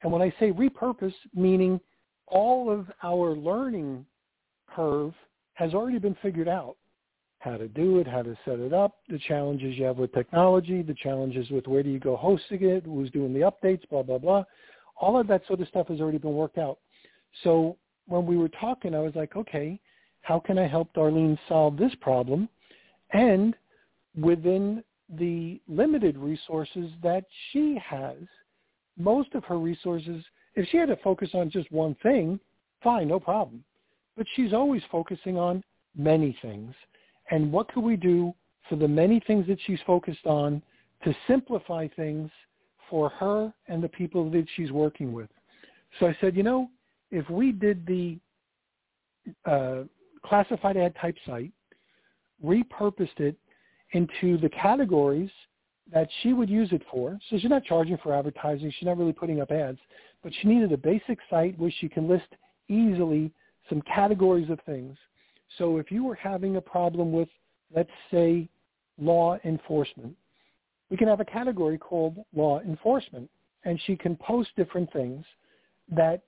And 0.02 0.12
when 0.12 0.22
I 0.22 0.32
say 0.38 0.52
repurpose, 0.52 1.14
meaning 1.34 1.80
all 2.26 2.70
of 2.70 2.90
our 3.02 3.34
learning 3.34 4.04
curve 4.74 5.14
has 5.54 5.72
already 5.74 5.98
been 5.98 6.16
figured 6.22 6.48
out. 6.48 6.76
How 7.38 7.56
to 7.56 7.68
do 7.68 7.98
it, 7.98 8.06
how 8.06 8.22
to 8.22 8.36
set 8.44 8.58
it 8.58 8.72
up, 8.72 8.96
the 9.08 9.18
challenges 9.18 9.76
you 9.76 9.84
have 9.84 9.98
with 9.98 10.12
technology, 10.12 10.80
the 10.82 10.94
challenges 10.94 11.50
with 11.50 11.66
where 11.66 11.82
do 11.82 11.90
you 11.90 12.00
go 12.00 12.16
hosting 12.16 12.64
it, 12.64 12.84
who's 12.86 13.10
doing 13.10 13.34
the 13.34 13.40
updates, 13.40 13.86
blah, 13.90 14.02
blah, 14.02 14.18
blah. 14.18 14.44
All 14.98 15.20
of 15.20 15.26
that 15.26 15.46
sort 15.46 15.60
of 15.60 15.68
stuff 15.68 15.88
has 15.88 16.00
already 16.00 16.18
been 16.18 16.34
worked 16.34 16.56
out. 16.56 16.78
So 17.42 17.76
when 18.06 18.24
we 18.24 18.36
were 18.36 18.48
talking, 18.48 18.94
I 18.94 19.00
was 19.00 19.14
like, 19.14 19.36
okay, 19.36 19.78
how 20.22 20.40
can 20.40 20.58
I 20.58 20.66
help 20.66 20.92
Darlene 20.94 21.38
solve 21.48 21.76
this 21.76 21.94
problem? 22.00 22.48
And 23.12 23.54
within 24.18 24.82
the 25.08 25.60
limited 25.68 26.16
resources 26.16 26.90
that 27.02 27.24
she 27.50 27.78
has, 27.84 28.16
most 28.96 29.34
of 29.34 29.44
her 29.44 29.58
resources, 29.58 30.24
if 30.54 30.68
she 30.68 30.76
had 30.76 30.88
to 30.88 30.96
focus 30.96 31.30
on 31.34 31.50
just 31.50 31.70
one 31.72 31.96
thing, 32.02 32.38
fine, 32.82 33.08
no 33.08 33.20
problem 33.20 33.64
but 34.16 34.26
she's 34.34 34.52
always 34.52 34.82
focusing 34.90 35.36
on 35.36 35.62
many 35.96 36.36
things. 36.42 36.74
And 37.30 37.50
what 37.50 37.72
could 37.72 37.82
we 37.82 37.96
do 37.96 38.34
for 38.68 38.76
the 38.76 38.88
many 38.88 39.20
things 39.26 39.46
that 39.46 39.58
she's 39.66 39.80
focused 39.86 40.26
on 40.26 40.62
to 41.04 41.14
simplify 41.26 41.88
things 41.96 42.30
for 42.88 43.08
her 43.10 43.52
and 43.68 43.82
the 43.82 43.88
people 43.88 44.30
that 44.30 44.46
she's 44.56 44.70
working 44.70 45.12
with? 45.12 45.28
So 45.98 46.06
I 46.06 46.16
said, 46.20 46.36
you 46.36 46.42
know, 46.42 46.68
if 47.10 47.28
we 47.30 47.52
did 47.52 47.86
the 47.86 48.18
uh, 49.46 49.84
classified 50.24 50.76
ad 50.76 50.94
type 51.00 51.16
site, 51.26 51.52
repurposed 52.44 53.20
it 53.20 53.36
into 53.94 54.36
the 54.38 54.48
categories 54.50 55.30
that 55.92 56.08
she 56.22 56.32
would 56.32 56.50
use 56.50 56.70
it 56.72 56.82
for. 56.90 57.18
So 57.28 57.38
she's 57.38 57.50
not 57.50 57.64
charging 57.64 57.96
for 57.98 58.14
advertising. 58.14 58.72
She's 58.78 58.86
not 58.86 58.98
really 58.98 59.12
putting 59.12 59.40
up 59.40 59.50
ads, 59.50 59.78
but 60.22 60.32
she 60.40 60.48
needed 60.48 60.72
a 60.72 60.76
basic 60.76 61.18
site 61.30 61.58
where 61.58 61.72
she 61.80 61.88
can 61.88 62.08
list 62.08 62.28
easily 62.68 63.32
some 63.68 63.82
categories 63.82 64.50
of 64.50 64.58
things. 64.66 64.96
So 65.58 65.78
if 65.78 65.90
you 65.90 66.04
were 66.04 66.14
having 66.14 66.56
a 66.56 66.60
problem 66.60 67.12
with, 67.12 67.28
let's 67.74 67.90
say, 68.10 68.48
law 68.98 69.38
enforcement, 69.44 70.16
we 70.90 70.96
can 70.96 71.08
have 71.08 71.20
a 71.20 71.24
category 71.24 71.78
called 71.78 72.16
law 72.34 72.60
enforcement, 72.60 73.30
and 73.64 73.80
she 73.86 73.96
can 73.96 74.16
post 74.16 74.50
different 74.56 74.92
things 74.92 75.24
that 75.90 76.22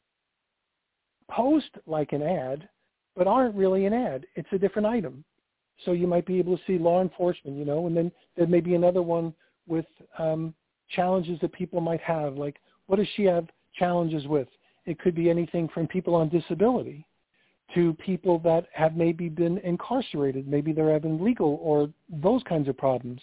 post 1.31 1.71
like 1.87 2.13
an 2.13 2.23
ad, 2.23 2.69
but 3.17 3.27
aren't 3.27 3.55
really 3.55 3.87
an 3.87 3.93
ad. 3.93 4.27
It's 4.35 4.49
a 4.53 4.59
different 4.59 4.87
item. 4.87 5.25
So 5.85 5.93
you 5.93 6.07
might 6.07 6.27
be 6.27 6.39
able 6.39 6.57
to 6.57 6.63
see 6.67 6.79
law 6.79 7.03
enforcement, 7.03 7.57
you 7.57 7.65
know, 7.65 7.87
and 7.87 7.97
then 7.97 8.11
there 8.37 8.47
may 8.47 8.61
be 8.61 8.75
another 8.75 9.03
one 9.03 9.35
with 9.69 9.87
um, 10.19 10.55
challenges 10.91 11.39
that 11.41 11.53
people 11.53 11.81
might 11.81 12.01
have, 12.01 12.35
like 12.35 12.57
what 12.87 12.97
does 12.97 13.09
she 13.17 13.25
have 13.25 13.47
challenges 13.75 14.27
with? 14.27 14.49
It 14.87 14.99
could 14.99 15.15
be 15.15 15.29
anything 15.29 15.69
from 15.69 15.87
people 15.87 16.15
on 16.15 16.29
disability 16.29 17.07
to 17.75 17.95
people 17.95 18.39
that 18.41 18.67
have 18.73 18.97
maybe 18.97 19.29
been 19.29 19.59
incarcerated. 19.59 20.47
Maybe 20.47 20.73
they're 20.73 20.93
having 20.93 21.23
legal 21.23 21.59
or 21.61 21.91
those 22.09 22.43
kinds 22.45 22.69
of 22.69 22.77
problems. 22.77 23.21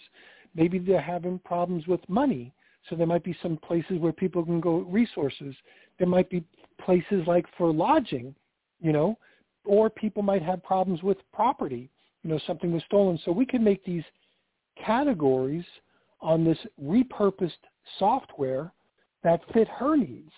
Maybe 0.54 0.78
they're 0.78 1.00
having 1.00 1.38
problems 1.40 1.86
with 1.86 2.06
money. 2.08 2.52
So 2.88 2.96
there 2.96 3.06
might 3.06 3.24
be 3.24 3.36
some 3.42 3.56
places 3.56 3.98
where 3.98 4.12
people 4.12 4.44
can 4.44 4.60
go 4.60 4.80
resources. 4.80 5.54
There 5.98 6.06
might 6.06 6.28
be 6.28 6.44
places 6.78 7.26
like 7.26 7.46
for 7.56 7.72
lodging, 7.72 8.34
you 8.80 8.92
know, 8.92 9.16
or 9.64 9.88
people 9.88 10.22
might 10.22 10.42
have 10.42 10.62
problems 10.62 11.02
with 11.02 11.16
property, 11.32 11.88
you 12.24 12.30
know, 12.30 12.40
something 12.46 12.72
was 12.72 12.82
stolen. 12.86 13.18
So 13.24 13.30
we 13.30 13.46
can 13.46 13.62
make 13.62 13.84
these 13.84 14.02
categories 14.84 15.64
on 16.20 16.44
this 16.44 16.58
repurposed 16.82 17.52
software 17.98 18.72
that 19.22 19.40
fit 19.52 19.68
her 19.68 19.96
needs 19.96 20.32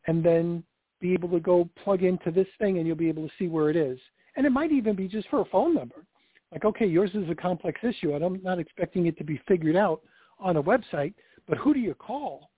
and 0.07 0.23
then 0.23 0.63
be 0.99 1.13
able 1.13 1.29
to 1.29 1.39
go 1.39 1.69
plug 1.83 2.03
into 2.03 2.31
this 2.31 2.47
thing 2.59 2.77
and 2.77 2.87
you'll 2.87 2.95
be 2.95 3.09
able 3.09 3.27
to 3.27 3.33
see 3.37 3.47
where 3.47 3.69
it 3.69 3.75
is. 3.75 3.99
And 4.35 4.45
it 4.45 4.51
might 4.51 4.71
even 4.71 4.95
be 4.95 5.07
just 5.07 5.27
for 5.29 5.41
a 5.41 5.45
phone 5.45 5.73
number. 5.73 6.05
Like, 6.51 6.65
okay, 6.65 6.85
yours 6.85 7.11
is 7.13 7.29
a 7.29 7.35
complex 7.35 7.81
issue 7.83 8.13
and 8.13 8.23
I'm 8.23 8.41
not 8.41 8.59
expecting 8.59 9.07
it 9.07 9.17
to 9.17 9.23
be 9.23 9.41
figured 9.47 9.75
out 9.75 10.01
on 10.39 10.57
a 10.57 10.63
website, 10.63 11.13
but 11.47 11.57
who 11.57 11.73
do 11.73 11.79
you 11.79 11.93
call? 11.93 12.51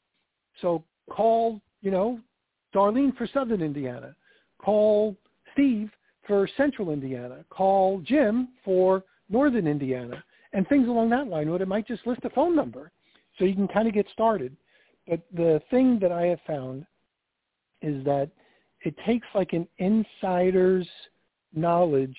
So 0.62 0.84
call, 1.10 1.62
you 1.82 1.92
know, 1.92 2.20
Darlene 2.74 3.16
for 3.18 3.28
Southern 3.28 3.62
Indiana. 3.62 4.16
Call 4.60 5.16
Steve 5.54 5.90
for 6.30 6.48
Central 6.56 6.92
Indiana. 6.92 7.44
Call 7.50 8.02
Jim 8.06 8.50
for 8.64 9.04
Northern 9.30 9.66
Indiana 9.66 10.24
and 10.54 10.66
things 10.70 10.88
along 10.88 11.10
that 11.10 11.28
line. 11.28 11.50
But 11.50 11.62
it 11.62 11.68
might 11.68 11.88
just 11.88 12.06
list 12.06 12.22
a 12.24 12.30
phone 12.30 12.56
number 12.56 12.92
So 13.38 13.46
you 13.46 13.56
can 13.56 13.68
kind 13.68 13.88
of 13.88 13.96
get 13.96 14.06
started. 14.14 14.56
But 15.08 15.22
the 15.34 15.60
thing 15.72 15.98
that 16.02 16.12
I 16.12 16.28
have 16.28 16.40
found 16.46 16.86
is 17.82 18.06
that 18.06 18.30
it 18.86 18.94
takes 19.06 19.26
like 19.34 19.54
an 19.54 19.68
insider's 19.80 20.88
knowledge 21.54 22.16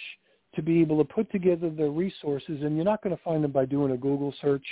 to 0.57 0.63
be 0.63 0.81
able 0.81 0.99
to 0.99 1.05
put 1.05 1.31
together 1.31 1.71
the 1.71 1.89
resources, 1.89 2.63
and 2.63 2.75
you're 2.75 2.85
not 2.85 3.05
going 3.05 3.17
to 3.17 3.23
find 3.23 3.45
them 3.45 3.53
by 3.53 3.65
doing 3.65 3.93
a 3.93 3.97
Google 3.97 4.35
search. 4.41 4.67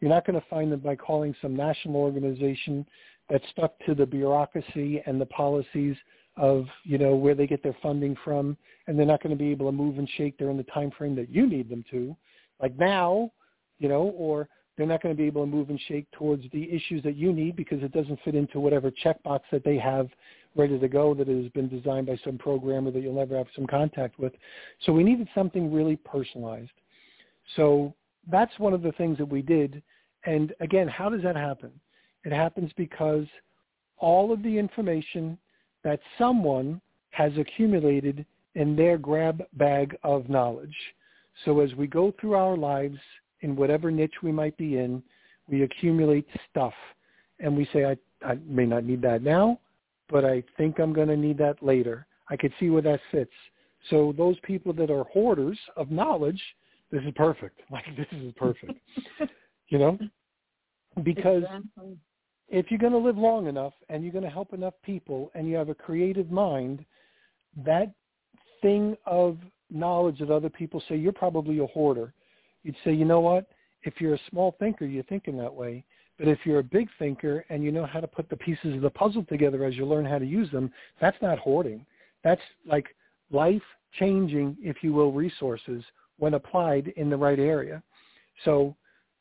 You're 0.00 0.10
not 0.10 0.26
going 0.26 0.38
to 0.38 0.46
find 0.50 0.70
them 0.70 0.80
by 0.80 0.96
calling 0.96 1.34
some 1.40 1.56
national 1.56 1.96
organization 1.96 2.84
that's 3.30 3.48
stuck 3.52 3.72
to 3.86 3.94
the 3.94 4.04
bureaucracy 4.04 5.02
and 5.06 5.18
the 5.18 5.26
policies 5.26 5.96
of 6.36 6.66
you 6.82 6.98
know 6.98 7.14
where 7.14 7.34
they 7.34 7.46
get 7.46 7.62
their 7.62 7.76
funding 7.82 8.16
from, 8.24 8.56
and 8.86 8.98
they're 8.98 9.06
not 9.06 9.22
going 9.22 9.36
to 9.36 9.42
be 9.42 9.50
able 9.50 9.66
to 9.66 9.72
move 9.72 9.98
and 9.98 10.08
shake 10.16 10.36
during 10.38 10.56
the 10.56 10.64
time 10.64 10.90
frame 10.96 11.14
that 11.16 11.30
you 11.30 11.46
need 11.46 11.68
them 11.68 11.84
to, 11.90 12.16
like 12.60 12.76
now, 12.78 13.30
you 13.78 13.88
know, 13.88 14.12
or 14.16 14.48
they're 14.76 14.86
not 14.86 15.02
going 15.02 15.14
to 15.14 15.20
be 15.20 15.26
able 15.26 15.44
to 15.44 15.50
move 15.50 15.70
and 15.70 15.80
shake 15.86 16.10
towards 16.12 16.44
the 16.52 16.70
issues 16.70 17.02
that 17.04 17.16
you 17.16 17.32
need 17.32 17.54
because 17.54 17.82
it 17.82 17.92
doesn't 17.92 18.18
fit 18.24 18.34
into 18.34 18.58
whatever 18.58 18.90
checkbox 19.04 19.40
that 19.52 19.64
they 19.64 19.78
have 19.78 20.08
ready 20.56 20.78
to 20.78 20.88
go 20.88 21.14
that 21.14 21.28
has 21.28 21.48
been 21.50 21.68
designed 21.68 22.06
by 22.06 22.18
some 22.24 22.38
programmer 22.38 22.90
that 22.90 23.00
you'll 23.00 23.14
never 23.14 23.36
have 23.36 23.46
some 23.54 23.66
contact 23.66 24.18
with. 24.18 24.32
So 24.84 24.92
we 24.92 25.04
needed 25.04 25.28
something 25.34 25.72
really 25.72 25.96
personalized. 25.96 26.70
So 27.56 27.94
that's 28.30 28.56
one 28.58 28.72
of 28.72 28.82
the 28.82 28.92
things 28.92 29.18
that 29.18 29.26
we 29.26 29.42
did. 29.42 29.82
And 30.24 30.52
again, 30.60 30.88
how 30.88 31.08
does 31.08 31.22
that 31.22 31.36
happen? 31.36 31.70
It 32.24 32.32
happens 32.32 32.70
because 32.76 33.26
all 33.98 34.32
of 34.32 34.42
the 34.42 34.58
information 34.58 35.38
that 35.84 36.00
someone 36.18 36.80
has 37.10 37.32
accumulated 37.38 38.26
in 38.54 38.74
their 38.74 38.98
grab 38.98 39.42
bag 39.54 39.96
of 40.02 40.28
knowledge. 40.28 40.74
So 41.44 41.60
as 41.60 41.74
we 41.74 41.86
go 41.86 42.12
through 42.20 42.34
our 42.34 42.56
lives 42.56 42.98
in 43.40 43.56
whatever 43.56 43.90
niche 43.90 44.22
we 44.22 44.32
might 44.32 44.56
be 44.56 44.78
in, 44.78 45.02
we 45.48 45.62
accumulate 45.62 46.26
stuff 46.50 46.74
and 47.40 47.56
we 47.56 47.68
say, 47.72 47.84
I, 47.84 47.96
I 48.24 48.38
may 48.46 48.64
not 48.64 48.84
need 48.84 49.02
that 49.02 49.22
now, 49.22 49.60
but 50.08 50.24
I 50.24 50.42
think 50.56 50.78
I'm 50.78 50.92
going 50.92 51.08
to 51.08 51.16
need 51.16 51.38
that 51.38 51.62
later. 51.62 52.06
I 52.28 52.36
could 52.36 52.52
see 52.58 52.70
where 52.70 52.82
that 52.82 53.00
fits. 53.10 53.32
So 53.90 54.14
those 54.16 54.36
people 54.42 54.72
that 54.74 54.90
are 54.90 55.04
hoarders 55.04 55.58
of 55.76 55.90
knowledge, 55.90 56.40
this 56.90 57.02
is 57.02 57.12
perfect. 57.16 57.60
Like 57.70 57.84
this 57.96 58.06
is 58.12 58.32
perfect. 58.36 58.72
you 59.68 59.78
know? 59.78 59.98
Because 61.02 61.42
exactly. 61.42 61.96
If 62.48 62.70
you're 62.70 62.78
going 62.78 62.92
to 62.92 62.98
live 62.98 63.16
long 63.16 63.46
enough 63.46 63.72
and 63.88 64.02
you're 64.02 64.12
going 64.12 64.24
to 64.24 64.30
help 64.30 64.52
enough 64.52 64.74
people 64.84 65.30
and 65.34 65.48
you 65.48 65.56
have 65.56 65.68
a 65.68 65.74
creative 65.74 66.30
mind, 66.30 66.84
that 67.64 67.92
thing 68.60 68.96
of 69.06 69.38
knowledge 69.70 70.18
that 70.18 70.30
other 70.30 70.50
people 70.50 70.82
say 70.88 70.96
you're 70.96 71.12
probably 71.12 71.58
a 71.58 71.66
hoarder. 71.66 72.12
You'd 72.62 72.76
say, 72.84 72.92
you 72.92 73.04
know 73.04 73.20
what? 73.20 73.46
If 73.82 74.00
you're 74.00 74.14
a 74.14 74.20
small 74.30 74.56
thinker, 74.58 74.86
you're 74.86 75.02
thinking 75.04 75.36
that 75.38 75.52
way. 75.52 75.84
But 76.18 76.28
if 76.28 76.38
you're 76.44 76.60
a 76.60 76.64
big 76.64 76.88
thinker 76.98 77.44
and 77.48 77.64
you 77.64 77.72
know 77.72 77.86
how 77.86 78.00
to 78.00 78.06
put 78.06 78.28
the 78.28 78.36
pieces 78.36 78.74
of 78.74 78.82
the 78.82 78.90
puzzle 78.90 79.24
together 79.24 79.64
as 79.64 79.74
you 79.74 79.84
learn 79.84 80.04
how 80.04 80.18
to 80.18 80.24
use 80.24 80.50
them, 80.50 80.70
that's 81.00 81.20
not 81.20 81.38
hoarding. 81.38 81.84
That's 82.22 82.40
like 82.66 82.86
life-changing, 83.30 84.56
if 84.60 84.76
you 84.82 84.92
will, 84.92 85.12
resources 85.12 85.82
when 86.18 86.34
applied 86.34 86.92
in 86.96 87.10
the 87.10 87.16
right 87.16 87.38
area. 87.38 87.82
So, 88.44 88.76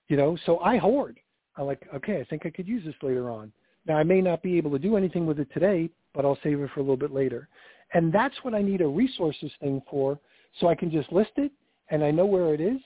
you 0.07 0.17
know, 0.17 0.37
so 0.45 0.59
I 0.59 0.77
hoard. 0.77 1.19
I'm 1.57 1.65
like, 1.65 1.87
okay, 1.93 2.19
I 2.19 2.23
think 2.25 2.45
I 2.45 2.49
could 2.49 2.67
use 2.67 2.83
this 2.85 2.95
later 3.01 3.29
on. 3.29 3.51
Now, 3.85 3.97
I 3.97 4.03
may 4.03 4.21
not 4.21 4.41
be 4.41 4.57
able 4.57 4.71
to 4.71 4.79
do 4.79 4.95
anything 4.95 5.25
with 5.25 5.39
it 5.39 5.49
today, 5.53 5.89
but 6.13 6.25
I'll 6.25 6.39
save 6.43 6.59
it 6.59 6.69
for 6.73 6.79
a 6.79 6.83
little 6.83 6.97
bit 6.97 7.11
later. 7.11 7.49
And 7.93 8.13
that's 8.13 8.35
what 8.43 8.55
I 8.55 8.61
need 8.61 8.81
a 8.81 8.87
resources 8.87 9.51
thing 9.59 9.81
for, 9.89 10.19
so 10.59 10.67
I 10.67 10.75
can 10.75 10.89
just 10.89 11.11
list 11.11 11.31
it 11.37 11.51
and 11.89 12.03
I 12.03 12.11
know 12.11 12.25
where 12.25 12.53
it 12.53 12.61
is 12.61 12.79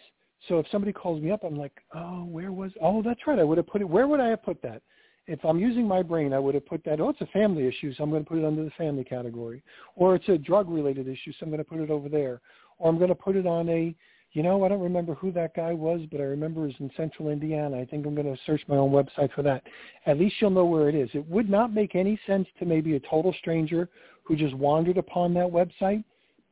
so 0.48 0.60
if 0.60 0.68
somebody 0.72 0.94
calls 0.94 1.22
me 1.22 1.32
up, 1.32 1.44
I'm 1.44 1.58
like, 1.58 1.74
oh, 1.94 2.24
where 2.26 2.52
was? 2.52 2.72
Oh, 2.82 3.02
that's 3.02 3.26
right. 3.26 3.40
I 3.40 3.44
would 3.44 3.58
have 3.58 3.68
put 3.68 3.82
it. 3.82 3.90
Where 3.90 4.08
would 4.08 4.20
I 4.20 4.28
have 4.28 4.44
put 4.44 4.62
that? 4.62 4.82
If 5.26 5.44
I'm 5.44 5.60
using 5.60 5.86
my 5.86 6.02
brain, 6.02 6.32
I 6.32 6.40
would 6.40 6.56
have 6.56 6.66
put 6.66 6.84
that. 6.86 7.02
Oh, 7.02 7.10
it's 7.10 7.22
a 7.22 7.26
family 7.28 7.68
issue, 7.68 7.94
so 7.94 8.04
I'm 8.04 8.10
going 8.10 8.24
to 8.24 8.30
put 8.30 8.38
it 8.38 8.46
under 8.46 8.64
the 8.64 8.72
family 8.72 9.04
category. 9.04 9.62
Or 9.96 10.16
it's 10.16 10.30
a 10.30 10.38
drug-related 10.38 11.08
issue, 11.08 11.34
so 11.34 11.40
I'm 11.42 11.50
going 11.50 11.58
to 11.58 11.70
put 11.70 11.80
it 11.80 11.90
over 11.90 12.08
there. 12.08 12.40
Or 12.78 12.90
I'm 12.90 12.98
going 12.98 13.10
to 13.10 13.16
put 13.16 13.36
it 13.36 13.46
on 13.46 13.68
a, 13.68 13.94
you 14.38 14.44
know, 14.44 14.64
I 14.64 14.68
don't 14.68 14.80
remember 14.80 15.16
who 15.16 15.32
that 15.32 15.56
guy 15.56 15.74
was, 15.74 16.02
but 16.12 16.22
I 16.22 16.26
remember 16.26 16.62
it 16.62 16.68
was 16.68 16.76
in 16.80 16.92
Central 16.96 17.30
Indiana. 17.30 17.80
I 17.80 17.86
think 17.86 18.06
I'm 18.06 18.16
going 18.16 18.34
to 18.34 18.42
search 18.46 18.62
my 18.68 18.76
own 18.76 18.92
website 18.92 19.34
for 19.34 19.42
that. 19.42 19.64
At 20.06 20.20
least 20.20 20.36
you'll 20.40 20.52
know 20.52 20.66
where 20.66 20.90
it 20.90 20.96
is. 20.96 21.10
It 21.14 21.28
would 21.28 21.50
not 21.50 21.74
make 21.74 21.96
any 21.96 22.20
sense 22.28 22.48
to 22.60 22.66
maybe 22.66 22.96
a 22.96 23.00
total 23.00 23.34
stranger 23.40 23.90
who 24.24 24.36
just 24.36 24.54
wandered 24.54 24.98
upon 24.98 25.34
that 25.34 25.48
website 25.48 26.04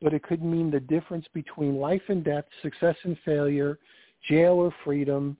but 0.02 0.12
it 0.12 0.22
could 0.22 0.42
mean 0.42 0.70
the 0.70 0.80
difference 0.80 1.26
between 1.32 1.76
life 1.76 2.02
and 2.08 2.24
death, 2.24 2.44
success 2.62 2.96
and 3.04 3.16
failure, 3.24 3.78
jail 4.28 4.52
or 4.52 4.74
freedom, 4.84 5.36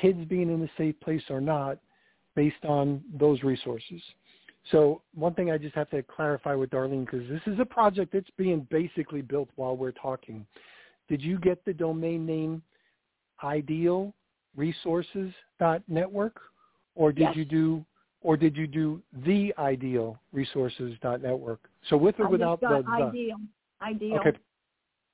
kids 0.00 0.24
being 0.28 0.50
in 0.50 0.62
a 0.62 0.70
safe 0.76 0.98
place 1.00 1.22
or 1.30 1.40
not, 1.40 1.78
based 2.34 2.64
on 2.64 3.02
those 3.18 3.42
resources. 3.42 4.00
So 4.70 5.02
one 5.14 5.34
thing 5.34 5.50
I 5.50 5.58
just 5.58 5.74
have 5.74 5.90
to 5.90 6.02
clarify 6.02 6.54
with 6.54 6.70
Darlene, 6.70 7.04
because 7.04 7.28
this 7.28 7.40
is 7.46 7.60
a 7.60 7.64
project 7.64 8.12
that's 8.12 8.30
being 8.36 8.66
basically 8.70 9.22
built 9.22 9.48
while 9.56 9.76
we're 9.76 9.92
talking. 9.92 10.46
Did 11.08 11.22
you 11.22 11.38
get 11.38 11.64
the 11.64 11.72
domain 11.72 12.26
name 12.26 12.62
idealresources.network, 13.42 16.40
or 16.94 17.12
did 17.12 17.22
yes. 17.22 17.36
you 17.36 17.44
do 17.44 17.84
or 18.24 18.36
did 18.38 18.56
you 18.56 18.66
do 18.66 19.02
the 19.26 19.54
ideal 19.58 20.18
resources.network? 20.32 21.60
So 21.90 21.96
with 21.96 22.18
or 22.18 22.28
without 22.28 22.60
the, 22.60 22.82
the 22.84 22.90
ideal. 22.90 23.36
Ideal. 23.82 24.18
Okay. 24.18 24.32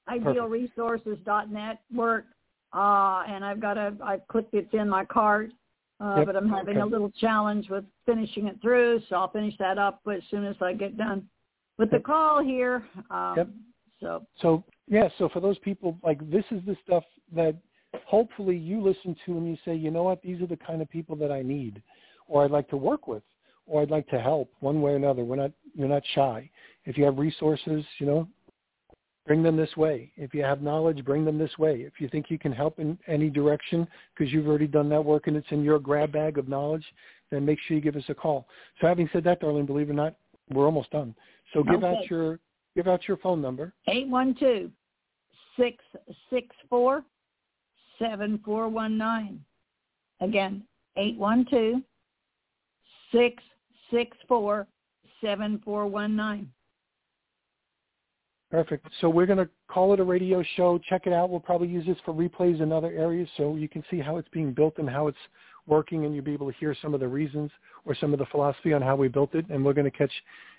Idealresources.net 0.09 1.81
work. 1.93 2.25
Uh, 2.73 3.25
and 3.29 3.45
I've 3.45 3.61
got 3.61 3.77
a, 3.77 3.93
I 4.03 4.19
clicked 4.29 4.55
it 4.55 4.69
in 4.73 4.89
my 4.89 5.05
cart, 5.05 5.51
uh, 6.01 6.19
yep. 6.19 6.27
but 6.27 6.37
I'm 6.37 6.49
having 6.49 6.77
okay. 6.77 6.83
a 6.83 6.87
little 6.87 7.11
challenge 7.21 7.69
with 7.69 7.85
finishing 8.07 8.47
it 8.47 8.57
through, 8.63 9.01
so 9.09 9.17
I'll 9.17 9.33
finish 9.33 9.55
that 9.59 9.77
up 9.77 10.01
as 10.09 10.23
soon 10.31 10.45
as 10.45 10.55
I 10.61 10.73
get 10.73 10.97
done 10.97 11.29
with 11.79 11.91
the 11.91 11.99
call 11.99 12.45
here. 12.45 12.85
Um, 13.11 13.35
yep. 13.37 13.49
So, 14.01 14.25
so 14.41 14.65
yeah, 14.91 15.09
so 15.19 15.29
for 15.29 15.39
those 15.39 15.57
people, 15.61 15.97
like 16.03 16.19
this 16.31 16.45
is 16.51 16.61
the 16.67 16.77
stuff 16.85 17.05
that 17.33 17.55
hopefully 18.07 18.57
you 18.57 18.83
listen 18.83 19.17
to 19.25 19.39
and 19.39 19.47
you 19.47 19.57
say, 19.65 19.75
you 19.75 19.91
know 19.91 20.03
what, 20.03 20.21
these 20.21 20.43
are 20.43 20.49
the 20.49 20.57
kind 20.57 20.83
of 20.83 20.91
people 20.91 21.15
that 21.17 21.31
I 21.31 21.43
need, 21.43 21.81
or 22.27 22.45
I'd 22.45 22.51
like 22.51 22.69
to 22.71 22.77
work 22.77 23.07
with, 23.07 23.23
or 23.67 23.83
I'd 23.83 23.91
like 23.91 24.09
to 24.09 24.21
help 24.21 24.51
one 24.59 24.83
way 24.83 24.93
or 24.93 24.97
another. 24.97 25.23
We're 25.23 25.37
not, 25.37 25.53
you're 25.75 25.89
not 25.89 26.03
shy. 26.15 26.51
If 26.87 26.99
you 26.99 27.05
have 27.05 27.19
resources, 27.19 27.85
you 27.99 28.07
know, 28.07 28.29
bring 29.29 29.45
them 29.45 29.57
this 29.57 29.77
way. 29.77 30.11
If 30.17 30.35
you 30.35 30.43
have 30.43 30.61
knowledge, 30.61 31.05
bring 31.05 31.25
them 31.25 31.39
this 31.39 31.57
way. 31.57 31.83
If 31.83 32.01
you 32.01 32.09
think 32.09 32.27
you 32.29 32.39
can 32.39 32.51
help 32.51 32.81
in 32.81 32.99
any 33.07 33.31
direction 33.31 33.87
because 34.13 34.33
you've 34.33 34.49
already 34.49 34.67
done 34.67 34.89
that 34.89 35.05
work 35.05 35.29
and 35.29 35.37
it's 35.37 35.47
in 35.51 35.63
your 35.63 35.79
grab 35.79 36.11
bag 36.11 36.37
of 36.37 36.49
knowledge, 36.49 36.85
then 37.31 37.45
make 37.45 37.61
sure 37.61 37.77
you 37.77 37.81
give 37.81 37.95
us 37.95 38.03
a 38.09 38.15
call. 38.15 38.49
So 38.81 38.89
having 38.89 39.09
said 39.13 39.23
that, 39.23 39.41
Darlene, 39.41 39.69
believe 39.69 39.89
it 39.89 39.93
or 39.93 39.95
not, 39.95 40.17
we're 40.51 40.67
almost 40.67 40.91
done. 40.91 41.15
So 41.55 41.63
give 41.63 41.85
okay. 41.85 41.87
out 41.87 42.11
your 42.11 42.41
give 42.75 42.89
out 42.89 43.07
your 43.07 43.19
phone 43.19 43.41
number. 43.41 43.73
Eight 43.87 44.09
one 44.09 44.35
two 44.35 44.73
six 45.61 45.85
six 46.31 46.49
four 46.69 47.05
seven 47.99 48.41
four 48.45 48.69
one 48.69 48.97
nine. 48.97 49.41
Again, 50.21 50.63
eight 50.97 51.17
one 51.17 51.47
two 51.51 51.83
six 53.13 53.43
six 53.91 54.17
four 54.27 54.67
seven 55.21 55.61
four 55.65 55.87
one 55.87 56.17
nine. 56.17 56.51
Perfect. 58.51 58.87
So 59.01 59.09
we're 59.09 59.27
going 59.27 59.39
to 59.39 59.49
call 59.69 59.95
it 59.95 60.01
a 60.01 60.05
radio 60.05 60.43
show. 60.57 60.81
Check 60.89 61.07
it 61.07 61.13
out. 61.13 61.31
We'll 61.31 61.39
probably 61.39 61.69
use 61.69 61.87
this 61.87 61.99
for 62.05 62.13
replays 62.13 62.61
in 62.61 62.73
other 62.73 62.91
areas 62.91 63.29
so 63.37 63.55
you 63.55 63.69
can 63.69 63.85
see 63.89 64.01
how 64.01 64.17
it's 64.17 64.29
being 64.31 64.53
built 64.53 64.75
and 64.79 64.91
how 64.91 65.07
it's 65.07 65.19
working 65.69 66.05
and 66.05 66.15
you'll 66.15 66.25
be 66.25 66.33
able 66.33 66.51
to 66.51 66.59
hear 66.59 66.75
some 66.83 66.93
of 66.93 66.99
the 66.99 67.07
reasons 67.07 67.53
or 67.85 67.95
some 67.95 68.13
of 68.13 68.19
the 68.19 68.27
philosophy 68.27 68.73
on 68.73 68.83
how 68.83 68.97
we 68.97 69.07
built 69.07 69.37
it. 69.37 69.49
And 69.51 69.65
we're 69.65 69.73
going 69.73 69.89
to 69.89 69.97
catch 69.97 70.11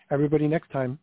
everybody 0.09 0.47
next 0.47 0.71
time 0.71 0.97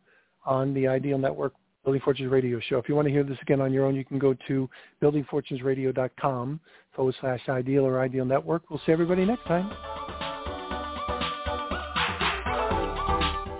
on 0.45 0.73
the 0.73 0.87
Ideal 0.87 1.19
Network 1.19 1.53
Building 1.89 2.01
Fortunes 2.05 2.31
Radio 2.31 2.59
Show. 2.69 2.77
If 2.77 2.87
you 2.87 2.93
want 2.93 3.07
to 3.07 3.11
hear 3.11 3.23
this 3.23 3.39
again 3.41 3.59
on 3.61 3.73
your 3.73 3.87
own, 3.87 3.95
you 3.95 4.05
can 4.05 4.19
go 4.19 4.35
to 4.47 4.69
buildingfortunesradio.com 5.01 6.59
forward 6.95 7.15
slash 7.19 7.41
ideal 7.49 7.83
or 7.83 7.99
ideal 7.99 8.25
network. 8.25 8.61
We'll 8.69 8.79
see 8.85 8.91
everybody 8.91 9.25
next 9.25 9.43
time. 9.45 9.71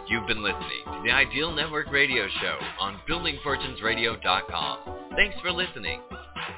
You've 0.07 0.27
been 0.27 0.43
listening 0.43 0.83
to 0.85 1.01
the 1.03 1.09
Ideal 1.09 1.51
Network 1.51 1.91
Radio 1.91 2.27
Show 2.39 2.55
on 2.79 2.99
BuildingFortunesRadio.com. 3.09 4.77
Thanks 5.15 5.35
for 5.41 5.51
listening. 5.51 5.99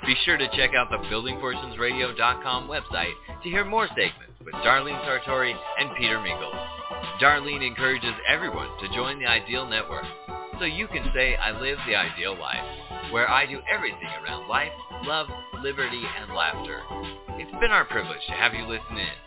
Be 0.06 0.16
sure 0.26 0.36
to 0.36 0.48
check 0.58 0.72
out 0.76 0.90
the 0.90 0.98
BuildingFortunesRadio.com 1.08 2.68
website 2.68 3.14
to 3.44 3.50
hear 3.50 3.64
more 3.64 3.88
segments 3.88 4.42
with 4.44 4.56
Darlene 4.56 5.02
Sartore 5.06 5.56
and 5.80 5.90
Peter 5.98 6.18
Mingils. 6.18 6.68
Darlene 7.22 7.66
encourages 7.66 8.12
everyone 8.28 8.68
to 8.82 8.94
join 8.94 9.20
the 9.20 9.26
Ideal 9.26 9.66
Network 9.70 10.04
so 10.62 10.66
you 10.66 10.88
can 10.88 11.10
say 11.12 11.36
I 11.36 11.60
live 11.60 11.80
the 11.88 11.96
ideal 11.96 12.38
life, 12.38 12.62
where 13.10 13.28
I 13.28 13.48
do 13.48 13.62
everything 13.66 14.14
around 14.22 14.48
life, 14.48 14.72
love, 15.06 15.26
liberty, 15.64 16.04
and 16.06 16.36
laughter. 16.36 16.84
It's 17.42 17.60
been 17.60 17.72
our 17.72 17.84
privilege 17.86 18.22
to 18.28 18.34
have 18.34 18.54
you 18.54 18.68
listen 18.68 18.96
in. 18.96 19.18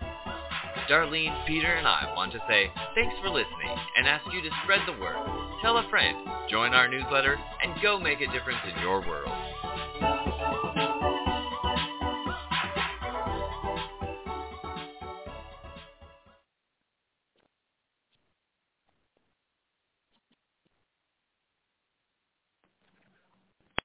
Darlene, 0.88 1.34
Peter, 1.44 1.74
and 1.74 1.88
I 1.88 2.12
want 2.14 2.30
to 2.32 2.38
say 2.46 2.70
thanks 2.94 3.16
for 3.20 3.30
listening 3.30 3.74
and 3.96 4.06
ask 4.06 4.24
you 4.32 4.42
to 4.42 4.50
spread 4.62 4.82
the 4.86 5.00
word. 5.00 5.18
Tell 5.60 5.78
a 5.78 5.90
friend, 5.90 6.16
join 6.48 6.72
our 6.72 6.86
newsletter, 6.86 7.36
and 7.64 7.82
go 7.82 7.98
make 7.98 8.20
a 8.20 8.30
difference 8.30 8.62
in 8.70 8.80
your 8.80 9.00
world. 9.00 9.34